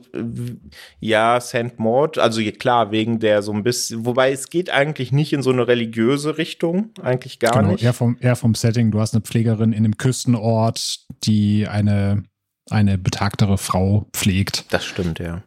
[1.01, 5.33] ja, Saint Maud, also klar, wegen der so ein bisschen, wobei es geht eigentlich nicht
[5.33, 7.83] in so eine religiöse Richtung, eigentlich gar genau, nicht.
[7.83, 8.91] Eher vom, eher vom Setting.
[8.91, 12.25] Du hast eine Pflegerin in einem Küstenort, die eine
[12.71, 14.65] eine betagtere Frau pflegt.
[14.73, 15.43] Das stimmt, ja.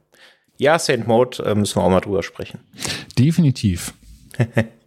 [0.57, 1.07] Ja, St.
[1.07, 2.59] Maud äh, müssen wir auch mal drüber sprechen.
[3.17, 3.93] Definitiv.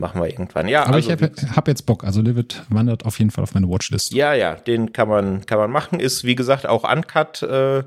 [0.00, 0.66] Machen wir irgendwann.
[0.66, 2.04] Ja, aber also, ich habe hab jetzt Bock.
[2.04, 4.14] Also Livid wandert auf jeden Fall auf meine Watchlist.
[4.14, 6.00] Ja, ja, den kann man kann man machen.
[6.00, 7.42] Ist wie gesagt auch uncut.
[7.42, 7.84] Äh,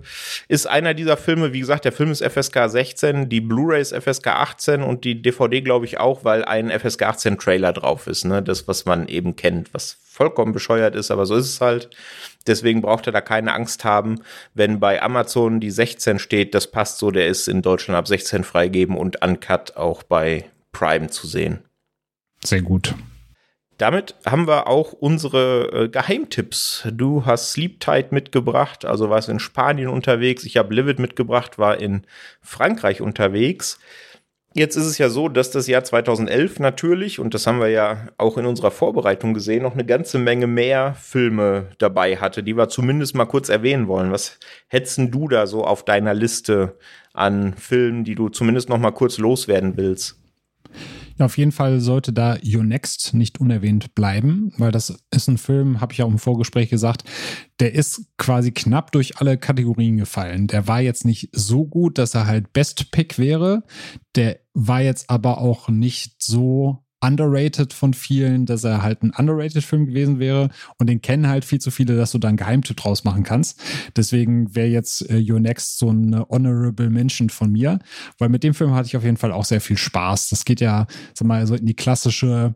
[0.48, 1.54] ist einer dieser Filme.
[1.54, 5.62] Wie gesagt, der Film ist FSK 16, die Blu-ray ist FSK 18 und die DVD
[5.62, 8.26] glaube ich auch, weil ein FSK 18 Trailer drauf ist.
[8.26, 11.90] Ne, das was man eben kennt, was vollkommen bescheuert ist, aber so ist es halt.
[12.48, 14.22] Deswegen braucht er da keine Angst haben,
[14.54, 18.44] wenn bei Amazon die 16 steht, das passt so, der ist in Deutschland ab 16
[18.44, 21.64] freigeben und uncut auch bei Prime zu sehen.
[22.44, 22.96] Sehr gut.
[23.78, 26.88] Damit haben wir auch unsere äh, Geheimtipps.
[26.92, 30.44] Du hast Sleep Tight mitgebracht, also warst in Spanien unterwegs.
[30.46, 32.04] Ich habe Livid mitgebracht, war in
[32.42, 33.80] Frankreich unterwegs.
[34.56, 38.10] Jetzt ist es ja so, dass das Jahr 2011 natürlich, und das haben wir ja
[38.20, 42.70] auch in unserer Vorbereitung gesehen, noch eine ganze Menge mehr Filme dabei hatte, die wir
[42.70, 44.12] zumindest mal kurz erwähnen wollen.
[44.12, 44.38] Was
[44.68, 46.78] hättest du da so auf deiner Liste
[47.14, 50.23] an Filmen, die du zumindest noch mal kurz loswerden willst?
[51.18, 55.38] Ja, auf jeden Fall sollte da Your Next nicht unerwähnt bleiben, weil das ist ein
[55.38, 57.04] Film, habe ich ja auch im Vorgespräch gesagt,
[57.60, 60.48] der ist quasi knapp durch alle Kategorien gefallen.
[60.48, 63.64] Der war jetzt nicht so gut, dass er halt Best Pick wäre.
[64.16, 69.64] Der war jetzt aber auch nicht so underrated von vielen, dass er halt ein underrated
[69.64, 70.50] Film gewesen wäre
[70.80, 73.60] und den kennen halt viel zu viele, dass du da einen Geheimtipp draus machen kannst.
[73.96, 77.80] Deswegen wäre jetzt äh, Your Next so eine honorable Mention von mir,
[78.18, 80.30] weil mit dem Film hatte ich auf jeden Fall auch sehr viel Spaß.
[80.30, 82.56] Das geht ja, sag mal, so in die klassische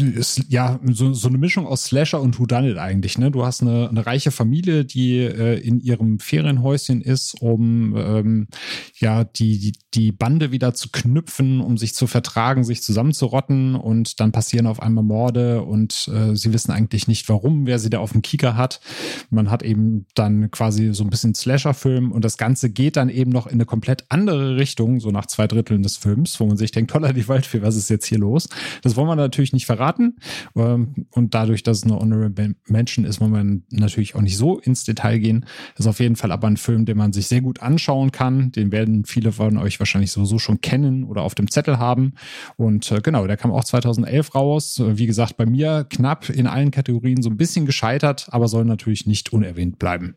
[0.00, 3.18] ist ja so, so eine Mischung aus Slasher und Whodunit eigentlich.
[3.18, 3.30] Ne?
[3.30, 8.46] Du hast eine, eine reiche Familie, die äh, in ihrem Ferienhäuschen ist, um ähm,
[8.94, 14.18] ja die, die, die Bande wieder zu knüpfen, um sich zu vertragen, sich zusammenzurotten und
[14.18, 17.98] dann passieren auf einmal Morde und äh, sie wissen eigentlich nicht warum, wer sie da
[17.98, 18.80] auf dem Kieker hat.
[19.28, 23.30] Man hat eben dann quasi so ein bisschen Slasher-Film und das Ganze geht dann eben
[23.30, 26.70] noch in eine komplett andere Richtung, so nach zwei Dritteln des Films, wo man sich
[26.70, 28.48] denkt, toller die Waldfee, was ist jetzt hier los?
[28.80, 30.16] Das wollen wir natürlich nicht verraten verraten.
[30.56, 34.58] Ähm, und dadurch, dass es eine Honorable Mention ist, wollen wir natürlich auch nicht so
[34.58, 35.44] ins Detail gehen.
[35.76, 38.52] Das ist auf jeden Fall aber ein Film, den man sich sehr gut anschauen kann.
[38.52, 42.14] Den werden viele von euch wahrscheinlich sowieso schon kennen oder auf dem Zettel haben.
[42.56, 44.82] Und äh, genau, der kam auch 2011 raus.
[44.84, 49.06] Wie gesagt, bei mir knapp in allen Kategorien so ein bisschen gescheitert, aber soll natürlich
[49.06, 50.14] nicht unerwähnt bleiben.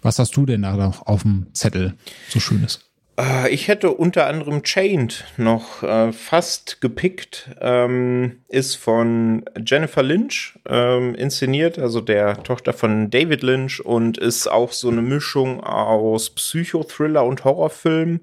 [0.00, 1.94] Was hast du denn da noch auf dem Zettel
[2.28, 2.87] so Schönes?
[3.18, 7.50] Äh, ich hätte unter anderem Chained noch äh, fast gepickt.
[7.60, 14.46] Ähm, ist von Jennifer Lynch ähm, inszeniert, also der Tochter von David Lynch und ist
[14.46, 18.20] auch so eine Mischung aus Psychothriller und Horrorfilm.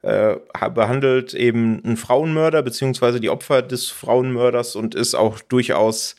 [0.00, 0.36] Äh,
[0.74, 6.14] behandelt eben einen Frauenmörder beziehungsweise die Opfer des Frauenmörders und ist auch durchaus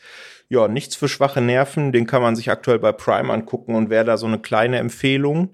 [0.50, 1.94] ja nichts für schwache Nerven.
[1.94, 5.52] Den kann man sich aktuell bei Prime angucken und wäre da so eine kleine Empfehlung.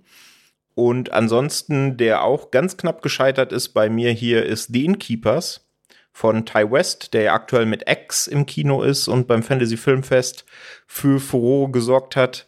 [0.75, 5.64] Und ansonsten, der auch ganz knapp gescheitert ist bei mir hier, ist The Innkeepers
[6.15, 10.45] von Ty West, der ja aktuell mit X im Kino ist und beim Fantasy Filmfest
[10.87, 12.47] für Furore gesorgt hat.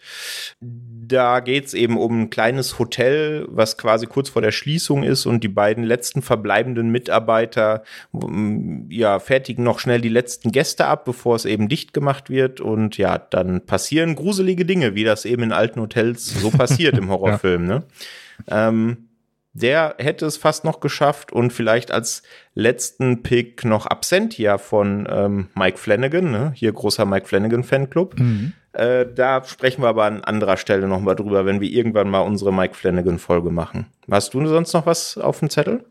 [0.61, 5.43] Da geht's eben um ein kleines Hotel, was quasi kurz vor der Schließung ist und
[5.43, 7.83] die beiden letzten verbleibenden Mitarbeiter
[8.87, 12.97] ja fertigen noch schnell die letzten Gäste ab, bevor es eben dicht gemacht wird und
[12.97, 17.67] ja, dann passieren gruselige Dinge, wie das eben in alten Hotels so passiert im Horrorfilm,
[17.67, 17.75] ja.
[17.79, 17.83] ne?
[18.47, 19.06] Ähm,
[19.61, 22.21] der hätte es fast noch geschafft und vielleicht als
[22.53, 26.51] letzten Pick noch Absentia von ähm, Mike Flanagan, ne?
[26.55, 28.19] hier großer Mike Flanagan Fanclub.
[28.19, 28.53] Mhm.
[28.73, 32.53] Äh, da sprechen wir aber an anderer Stelle nochmal drüber, wenn wir irgendwann mal unsere
[32.53, 33.87] Mike Flanagan Folge machen.
[34.09, 35.85] Hast du sonst noch was auf dem Zettel?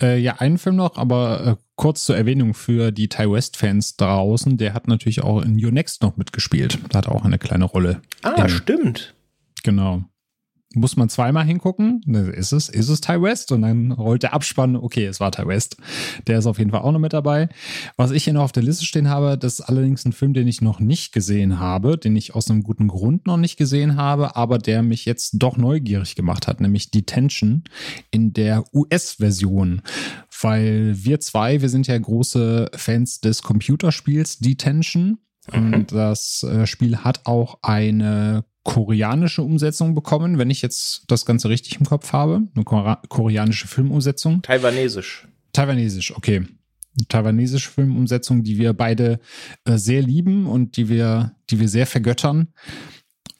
[0.00, 3.96] Äh, ja, einen Film noch, aber äh, kurz zur Erwähnung für die Ty West Fans
[3.98, 6.78] draußen, der hat natürlich auch in Your Next noch mitgespielt.
[6.88, 8.00] Da hat auch eine kleine Rolle.
[8.22, 9.14] Ah, stimmt.
[9.62, 10.04] Genau
[10.74, 12.02] muss man zweimal hingucken.
[12.34, 13.52] Ist es, ist es Ty West?
[13.52, 15.76] Und dann rollt der Abspann, okay, es war Ty West.
[16.26, 17.48] Der ist auf jeden Fall auch noch mit dabei.
[17.96, 20.48] Was ich hier noch auf der Liste stehen habe, das ist allerdings ein Film, den
[20.48, 24.36] ich noch nicht gesehen habe, den ich aus einem guten Grund noch nicht gesehen habe,
[24.36, 27.64] aber der mich jetzt doch neugierig gemacht hat, nämlich Detention
[28.10, 29.82] in der US-Version.
[30.40, 35.18] Weil wir zwei, wir sind ja große Fans des Computerspiels Detention.
[35.52, 35.74] Mhm.
[35.74, 41.48] Und das äh, Spiel hat auch eine koreanische Umsetzung bekommen, wenn ich jetzt das Ganze
[41.48, 42.42] richtig im Kopf habe.
[42.54, 44.42] Eine koreanische Filmumsetzung.
[44.42, 45.26] Taiwanesisch.
[45.52, 46.36] Taiwanesisch, okay.
[46.96, 49.18] Eine taiwanesische Filmumsetzung, die wir beide
[49.64, 52.48] äh, sehr lieben und die wir, die wir sehr vergöttern.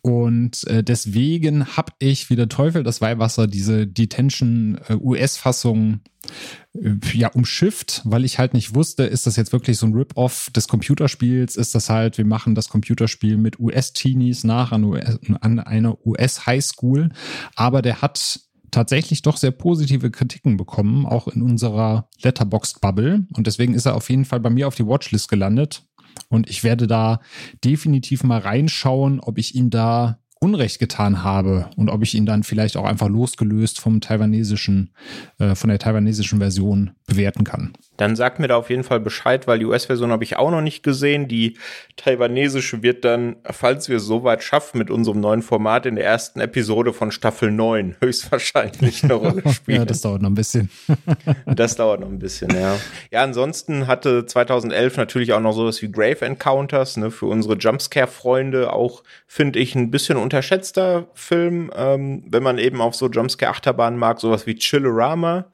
[0.02, 6.28] Und äh, deswegen habe ich wie der Teufel das Weihwasser diese Detention äh, US-Fassung äh,
[6.74, 10.68] ja umschifft, weil ich halt nicht wusste, ist das jetzt wirklich so ein Rip-Off des
[10.68, 11.56] Computerspiels?
[11.56, 17.10] Ist das halt, wir machen das Computerspiel mit US-Teenies nach an, US, an einer US-Highschool.
[17.56, 23.26] Aber der hat tatsächlich doch sehr positive Kritiken bekommen, auch in unserer Letterboxd-Bubble.
[23.34, 25.84] Und deswegen ist er auf jeden Fall bei mir auf die Watchlist gelandet.
[26.28, 27.20] Und ich werde da
[27.62, 32.42] definitiv mal reinschauen, ob ich ihn da Unrecht getan habe und ob ich ihn dann
[32.42, 34.90] vielleicht auch einfach losgelöst vom taiwanesischen,
[35.38, 37.74] äh, von der taiwanesischen Version bewerten kann.
[37.96, 40.62] Dann sag mir da auf jeden Fall Bescheid, weil die US-Version habe ich auch noch
[40.62, 41.28] nicht gesehen.
[41.28, 41.58] Die
[41.96, 46.40] taiwanesische wird dann, falls wir es soweit schaffen, mit unserem neuen Format in der ersten
[46.40, 49.78] Episode von Staffel 9 höchstwahrscheinlich eine Rolle spielen.
[49.78, 50.70] ja, das dauert noch ein bisschen.
[51.46, 52.76] das dauert noch ein bisschen, ja.
[53.10, 58.72] Ja, ansonsten hatte 2011 natürlich auch noch sowas wie Grave Encounters, ne, für unsere Jumpscare-Freunde
[58.72, 64.18] auch, finde ich, ein bisschen unterschätzter Film, ähm, wenn man eben auf so Jumpscare-Achterbahnen mag,
[64.18, 65.44] sowas wie Chillerama,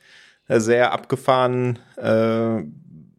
[0.46, 1.80] äh, sehr abgefahren.
[1.96, 2.62] Äh,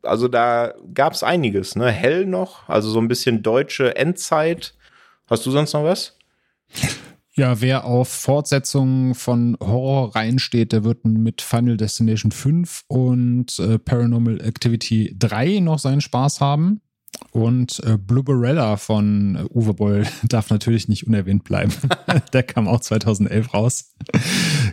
[0.01, 1.91] also da gab es einiges, ne?
[1.91, 4.73] Hell noch, also so ein bisschen deutsche Endzeit.
[5.27, 6.17] Hast du sonst noch was?
[7.33, 13.77] Ja, wer auf Fortsetzungen von Horror reinsteht, der wird mit Final Destination 5 und äh,
[13.79, 16.81] Paranormal Activity 3 noch seinen Spaß haben.
[17.31, 21.73] Und äh, Blubberella von äh, Uwe Boll darf natürlich nicht unerwähnt bleiben.
[22.33, 23.93] Der kam auch 2011 raus.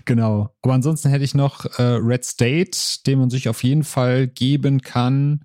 [0.04, 0.54] genau.
[0.62, 4.80] Aber ansonsten hätte ich noch äh, Red State, den man sich auf jeden Fall geben
[4.80, 5.44] kann.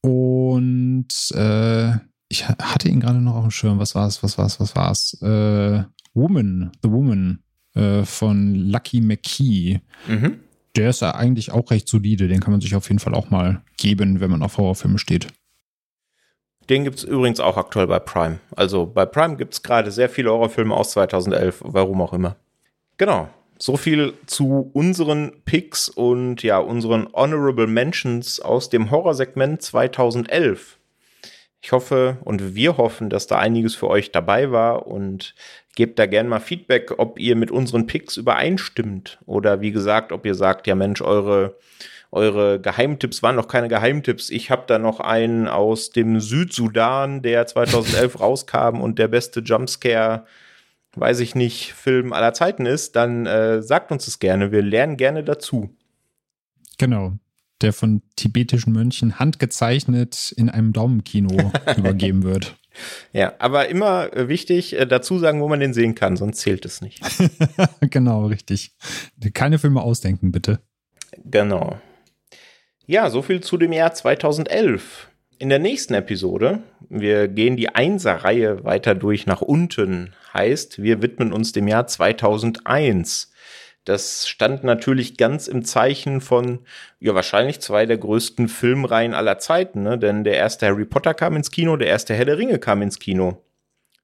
[0.00, 1.92] Und äh,
[2.28, 3.78] ich hatte ihn gerade noch auf dem Schirm.
[3.78, 4.22] Was war es?
[4.22, 4.60] Was war es?
[4.60, 5.20] Was war es?
[5.22, 7.40] Äh, Woman, The Woman
[7.74, 9.80] äh, von Lucky McKee.
[10.08, 10.40] Mhm.
[10.76, 12.28] Der ist ja eigentlich auch recht solide.
[12.28, 15.28] Den kann man sich auf jeden Fall auch mal geben, wenn man auf Horrorfilme steht.
[16.70, 18.38] Den gibt es übrigens auch aktuell bei Prime.
[18.56, 22.36] Also bei Prime gibt es gerade sehr viele Horrorfilme aus 2011, warum auch immer.
[22.96, 23.28] Genau.
[23.58, 30.78] So viel zu unseren Picks und ja, unseren Honorable Mentions aus dem Horrorsegment 2011.
[31.64, 35.34] Ich hoffe und wir hoffen, dass da einiges für euch dabei war und
[35.74, 40.26] gebt da gerne mal Feedback, ob ihr mit unseren Picks übereinstimmt oder wie gesagt, ob
[40.26, 41.56] ihr sagt, ja Mensch, eure
[42.12, 44.28] eure Geheimtipps waren noch keine Geheimtipps.
[44.28, 50.26] Ich habe da noch einen aus dem Südsudan, der 2011 rauskam und der beste Jumpscare,
[50.94, 52.94] weiß ich nicht, Film aller Zeiten ist.
[52.94, 54.52] Dann äh, sagt uns das gerne.
[54.52, 55.74] Wir lernen gerne dazu.
[56.76, 57.14] Genau.
[57.64, 62.56] Der von tibetischen Mönchen handgezeichnet in einem Daumenkino übergeben wird.
[63.12, 66.66] Ja, aber immer äh, wichtig äh, dazu sagen, wo man den sehen kann, sonst zählt
[66.66, 67.02] es nicht.
[67.80, 68.72] genau, richtig.
[69.32, 70.60] Keine Filme ausdenken, bitte.
[71.24, 71.78] Genau.
[72.86, 75.08] Ja, so viel zu dem Jahr 2011.
[75.38, 81.32] In der nächsten Episode, wir gehen die Einser-Reihe weiter durch nach unten, heißt, wir widmen
[81.32, 83.32] uns dem Jahr 2001.
[83.84, 86.60] Das stand natürlich ganz im Zeichen von,
[87.00, 89.98] ja, wahrscheinlich zwei der größten Filmreihen aller Zeiten, ne?
[89.98, 92.98] denn der erste Harry Potter kam ins Kino, der erste Herr der Ringe kam ins
[92.98, 93.42] Kino.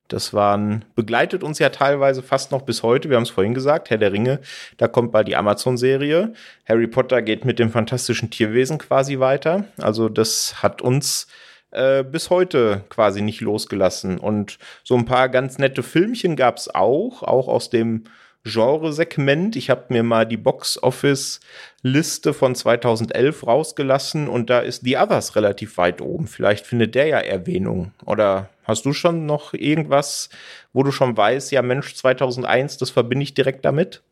[0.09, 3.09] Das waren, begleitet uns ja teilweise fast noch bis heute.
[3.09, 4.41] Wir haben es vorhin gesagt, Herr der Ringe,
[4.77, 6.33] da kommt bald die Amazon-Serie.
[6.69, 9.67] Harry Potter geht mit dem fantastischen Tierwesen quasi weiter.
[9.79, 11.29] Also das hat uns
[11.71, 14.19] äh, bis heute quasi nicht losgelassen.
[14.19, 18.05] Und so ein paar ganz nette Filmchen gab es auch, auch aus dem
[18.45, 19.57] Genresegment.
[19.57, 25.77] Ich habe mir mal die Box-Office-Liste von 2011 rausgelassen und da ist The Others relativ
[25.77, 26.27] weit oben.
[26.27, 27.93] Vielleicht findet der ja Erwähnung.
[28.07, 30.31] Oder hast du schon noch irgendwas,
[30.73, 34.03] wo du schon weißt, ja Mensch, 2001, das verbinde ich direkt damit?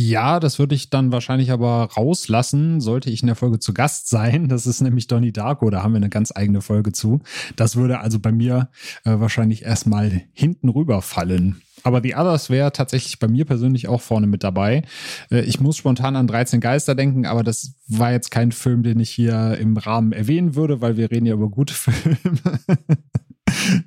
[0.00, 4.08] Ja, das würde ich dann wahrscheinlich aber rauslassen, sollte ich in der Folge zu Gast
[4.08, 4.48] sein.
[4.48, 7.20] Das ist nämlich Donnie Darko, da haben wir eine ganz eigene Folge zu.
[7.56, 8.68] Das würde also bei mir
[9.04, 11.62] äh, wahrscheinlich erstmal hinten rüberfallen.
[11.82, 14.82] Aber The Others wäre tatsächlich bei mir persönlich auch vorne mit dabei.
[15.30, 19.00] Äh, ich muss spontan an 13 Geister denken, aber das war jetzt kein Film, den
[19.00, 22.60] ich hier im Rahmen erwähnen würde, weil wir reden ja über gute Filme.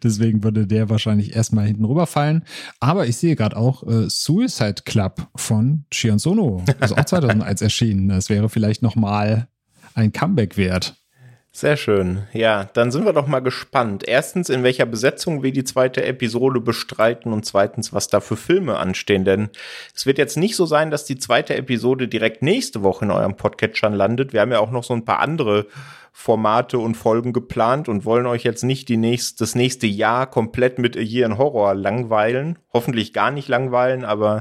[0.03, 2.43] Deswegen würde der wahrscheinlich erstmal hinten rüberfallen.
[2.79, 6.63] Aber ich sehe gerade auch äh, Suicide Club von Shion Sono.
[6.79, 8.09] Das ist auch 2001 erschienen.
[8.09, 9.47] Das wäre vielleicht nochmal
[9.93, 11.00] ein Comeback wert.
[11.53, 12.23] Sehr schön.
[12.31, 14.07] Ja, dann sind wir doch mal gespannt.
[14.07, 18.77] Erstens, in welcher Besetzung wir die zweite Episode bestreiten und zweitens, was da für Filme
[18.77, 19.25] anstehen.
[19.25, 19.49] Denn
[19.93, 23.35] es wird jetzt nicht so sein, dass die zweite Episode direkt nächste Woche in eurem
[23.35, 24.31] Podcatchern landet.
[24.31, 25.67] Wir haben ja auch noch so ein paar andere
[26.13, 30.79] Formate und Folgen geplant und wollen euch jetzt nicht die nächst, das nächste Jahr komplett
[30.79, 32.59] mit A Year in Horror langweilen.
[32.71, 34.39] Hoffentlich gar nicht langweilen, aber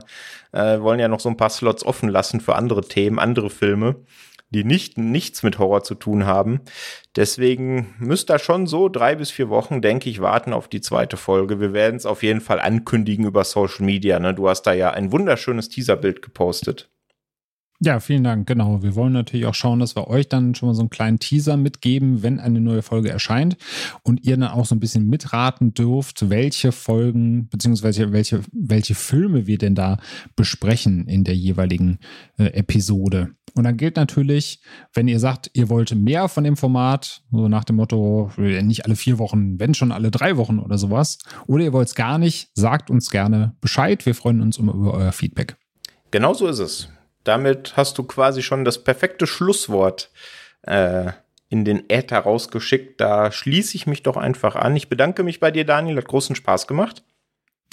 [0.53, 3.97] äh, wollen ja noch so ein paar Slots offen lassen für andere Themen, andere Filme
[4.51, 6.61] die nicht, nichts mit Horror zu tun haben.
[7.17, 11.17] Deswegen müsst ihr schon so drei bis vier Wochen, denke ich, warten auf die zweite
[11.17, 11.61] Folge.
[11.61, 14.19] Wir werden es auf jeden Fall ankündigen über Social Media.
[14.19, 14.35] Ne?
[14.35, 16.91] Du hast da ja ein wunderschönes Teaserbild gepostet.
[17.83, 18.47] Ja, vielen Dank.
[18.47, 18.83] Genau.
[18.83, 21.57] Wir wollen natürlich auch schauen, dass wir euch dann schon mal so einen kleinen Teaser
[21.57, 23.57] mitgeben, wenn eine neue Folge erscheint
[24.03, 29.47] und ihr dann auch so ein bisschen mitraten dürft, welche Folgen beziehungsweise welche, welche Filme
[29.47, 29.97] wir denn da
[30.37, 32.01] besprechen in der jeweiligen
[32.37, 33.31] äh, Episode.
[33.55, 34.61] Und dann gilt natürlich,
[34.95, 38.97] wenn ihr sagt, ihr wollt mehr von dem Format, so nach dem Motto, nicht alle
[38.97, 42.51] vier Wochen, wenn schon alle drei Wochen oder sowas, oder ihr wollt es gar nicht,
[42.55, 44.07] sagt uns gerne Bescheid.
[44.07, 45.57] Wir freuen uns immer über euer Feedback.
[46.11, 46.89] Genau so ist es
[47.25, 50.11] damit hast du quasi schon das perfekte Schlusswort
[50.63, 51.13] äh,
[51.49, 53.01] in den Äther rausgeschickt.
[53.01, 54.77] Da schließe ich mich doch einfach an.
[54.77, 55.97] Ich bedanke mich bei dir, Daniel.
[55.97, 57.03] Hat großen Spaß gemacht.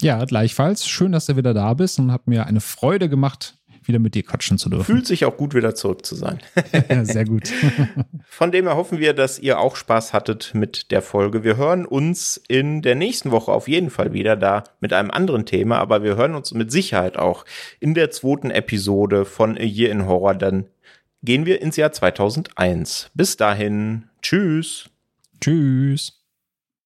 [0.00, 0.86] Ja, gleichfalls.
[0.86, 3.57] Schön, dass du wieder da bist und hat mir eine Freude gemacht,
[3.88, 4.84] wieder mit dir quatschen zu dürfen.
[4.84, 6.38] Fühlt sich auch gut, wieder zurück zu sein.
[6.88, 7.50] ja, sehr gut.
[8.28, 11.42] Von dem her hoffen wir, dass ihr auch Spaß hattet mit der Folge.
[11.42, 15.46] Wir hören uns in der nächsten Woche auf jeden Fall wieder da mit einem anderen
[15.46, 17.44] Thema, aber wir hören uns mit Sicherheit auch
[17.80, 20.34] in der zweiten Episode von A Year in Horror.
[20.34, 20.66] Dann
[21.22, 23.10] gehen wir ins Jahr 2001.
[23.14, 24.04] Bis dahin.
[24.22, 24.90] Tschüss.
[25.40, 26.17] Tschüss.